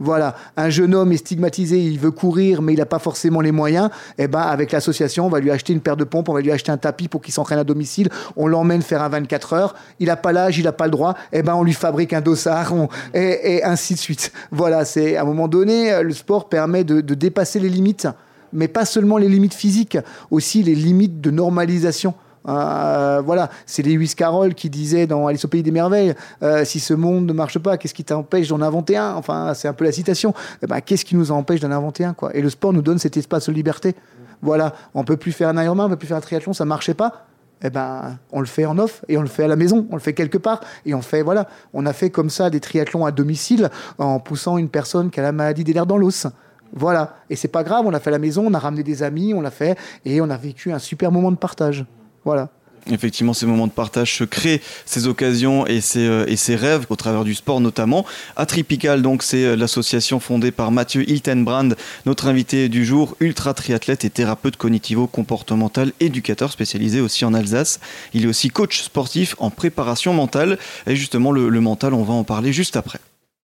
Voilà, 0.00 0.36
un 0.56 0.70
jeune 0.70 0.94
homme 0.94 1.10
est 1.10 1.16
stigmatisé, 1.16 1.80
il 1.80 1.98
veut 1.98 2.12
courir, 2.12 2.62
mais 2.62 2.72
il 2.72 2.78
n'a 2.78 2.86
pas 2.86 3.00
forcément 3.00 3.40
les 3.40 3.50
moyens. 3.50 3.90
Et 4.16 4.28
ben, 4.28 4.40
avec 4.40 4.70
l'association, 4.70 5.26
on 5.26 5.28
va 5.28 5.40
lui 5.40 5.50
acheter 5.50 5.72
une 5.72 5.80
paire 5.80 5.96
de 5.96 6.04
pompes, 6.04 6.28
on 6.28 6.34
va 6.34 6.40
lui 6.40 6.52
acheter 6.52 6.70
un 6.70 6.76
tapis 6.76 7.08
pour 7.08 7.20
qu'il 7.20 7.34
s'entraîne 7.34 7.58
à 7.58 7.64
domicile. 7.64 8.08
On 8.36 8.46
l'emmène 8.46 8.82
faire 8.82 9.02
un 9.02 9.08
24 9.08 9.52
heures. 9.54 9.74
Il 9.98 10.06
n'a 10.06 10.16
pas 10.16 10.32
l'âge, 10.32 10.56
il 10.56 10.64
n'a 10.64 10.72
pas 10.72 10.84
le 10.84 10.92
droit. 10.92 11.16
Et 11.32 11.42
ben, 11.42 11.56
on 11.56 11.64
lui 11.64 11.72
fabrique 11.72 12.12
un 12.12 12.20
dossard 12.20 12.72
et, 13.12 13.64
ainsi 13.64 13.94
de 13.94 13.98
suite. 13.98 14.32
Voilà, 14.52 14.84
c'est 14.84 15.16
à 15.16 15.22
un 15.22 15.24
moment 15.24 15.48
donné, 15.48 16.00
le 16.02 16.12
sport 16.12 16.48
permet 16.48 16.84
de 16.84 17.00
dépasser 17.14 17.58
les 17.58 17.68
limites, 17.68 18.06
mais 18.52 18.68
pas 18.68 18.84
seulement 18.84 19.18
les 19.18 19.28
limites 19.28 19.54
physiques, 19.54 19.98
aussi 20.30 20.62
les 20.62 20.76
limites 20.76 21.20
de 21.20 21.32
normalisation. 21.32 22.14
Euh, 22.48 23.22
voilà, 23.24 23.50
c'est 23.66 23.82
Lewis 23.82 24.14
Carroll 24.16 24.54
qui 24.54 24.70
disait 24.70 25.06
dans 25.06 25.26
Alice 25.26 25.44
au 25.44 25.48
pays 25.48 25.62
des 25.62 25.70
merveilles 25.70 26.14
euh, 26.42 26.64
si 26.64 26.80
ce 26.80 26.94
monde 26.94 27.26
ne 27.26 27.32
marche 27.32 27.58
pas, 27.58 27.76
qu'est-ce 27.76 27.94
qui 27.94 28.04
t'empêche 28.04 28.48
d'en 28.48 28.62
inventer 28.62 28.96
un? 28.96 29.14
Enfin, 29.14 29.52
c'est 29.54 29.68
un 29.68 29.74
peu 29.74 29.84
la 29.84 29.92
citation. 29.92 30.34
Eh 30.62 30.66
ben, 30.66 30.80
qu'est-ce 30.80 31.04
qui 31.04 31.14
nous 31.14 31.30
empêche 31.30 31.60
d'en 31.60 31.70
inventer 31.70 32.04
un 32.04 32.14
Et 32.32 32.40
le 32.40 32.50
sport 32.50 32.72
nous 32.72 32.82
donne 32.82 32.98
cet 32.98 33.16
espace 33.16 33.48
de 33.48 33.52
liberté. 33.52 33.94
Voilà, 34.40 34.74
on 34.94 35.04
peut 35.04 35.16
plus 35.16 35.32
faire 35.32 35.48
un 35.48 35.62
Ironman, 35.62 35.86
on 35.86 35.90
peut 35.90 35.96
plus 35.96 36.08
faire 36.08 36.16
un 36.16 36.22
triathlon, 36.22 36.52
ça 36.52 36.64
marchait 36.64 36.94
pas. 36.94 37.26
Eh 37.62 37.70
ben, 37.70 38.18
on 38.30 38.38
le 38.38 38.46
fait 38.46 38.66
en 38.66 38.78
off 38.78 39.04
et 39.08 39.18
on 39.18 39.22
le 39.22 39.26
fait 39.26 39.42
à 39.42 39.48
la 39.48 39.56
maison, 39.56 39.88
on 39.90 39.96
le 39.96 40.00
fait 40.00 40.12
quelque 40.12 40.38
part 40.38 40.60
et 40.86 40.94
on 40.94 41.02
fait 41.02 41.22
voilà, 41.22 41.48
on 41.74 41.86
a 41.86 41.92
fait 41.92 42.08
comme 42.08 42.30
ça 42.30 42.50
des 42.50 42.60
triathlons 42.60 43.04
à 43.04 43.10
domicile 43.10 43.68
en 43.98 44.20
poussant 44.20 44.58
une 44.58 44.68
personne 44.68 45.10
qui 45.10 45.18
a 45.18 45.24
la 45.24 45.32
maladie 45.32 45.64
des 45.64 45.74
nerfs 45.74 45.86
dans 45.86 45.98
l'os. 45.98 46.28
Voilà, 46.72 47.16
et 47.30 47.36
c'est 47.36 47.48
pas 47.48 47.64
grave, 47.64 47.84
on 47.84 47.90
l'a 47.90 47.98
fait 47.98 48.10
à 48.10 48.12
la 48.12 48.20
maison, 48.20 48.44
on 48.46 48.54
a 48.54 48.58
ramené 48.60 48.84
des 48.84 49.02
amis, 49.02 49.34
on 49.34 49.40
l'a 49.40 49.50
fait 49.50 49.76
et 50.04 50.20
on 50.20 50.30
a 50.30 50.36
vécu 50.36 50.70
un 50.70 50.78
super 50.78 51.10
moment 51.10 51.32
de 51.32 51.36
partage. 51.36 51.84
Voilà. 52.28 52.50
Effectivement, 52.90 53.32
ces 53.32 53.46
moments 53.46 53.66
de 53.66 53.72
partage 53.72 54.14
se 54.14 54.22
créent, 54.22 54.60
ces 54.84 55.06
occasions 55.06 55.66
et 55.66 55.80
ces, 55.80 56.06
euh, 56.06 56.26
et 56.28 56.36
ces 56.36 56.56
rêves 56.56 56.84
au 56.90 56.96
travers 56.96 57.24
du 57.24 57.34
sport 57.34 57.62
notamment. 57.62 58.04
Atripical, 58.36 59.00
donc, 59.00 59.22
c'est 59.22 59.46
euh, 59.46 59.56
l'association 59.56 60.20
fondée 60.20 60.50
par 60.50 60.70
Mathieu 60.70 61.08
Hiltenbrand, 61.08 61.70
notre 62.04 62.26
invité 62.26 62.68
du 62.68 62.84
jour, 62.84 63.16
ultra 63.20 63.54
triathlète 63.54 64.04
et 64.04 64.10
thérapeute 64.10 64.58
cognitivo-comportemental, 64.58 65.92
éducateur 66.00 66.52
spécialisé 66.52 67.00
aussi 67.00 67.24
en 67.24 67.32
Alsace. 67.32 67.80
Il 68.12 68.26
est 68.26 68.28
aussi 68.28 68.50
coach 68.50 68.82
sportif 68.82 69.34
en 69.38 69.48
préparation 69.48 70.12
mentale. 70.12 70.58
Et 70.86 70.96
justement, 70.96 71.32
le, 71.32 71.48
le 71.48 71.60
mental, 71.62 71.94
on 71.94 72.02
va 72.02 72.12
en 72.12 72.24
parler 72.24 72.52
juste 72.52 72.76
après. 72.76 72.98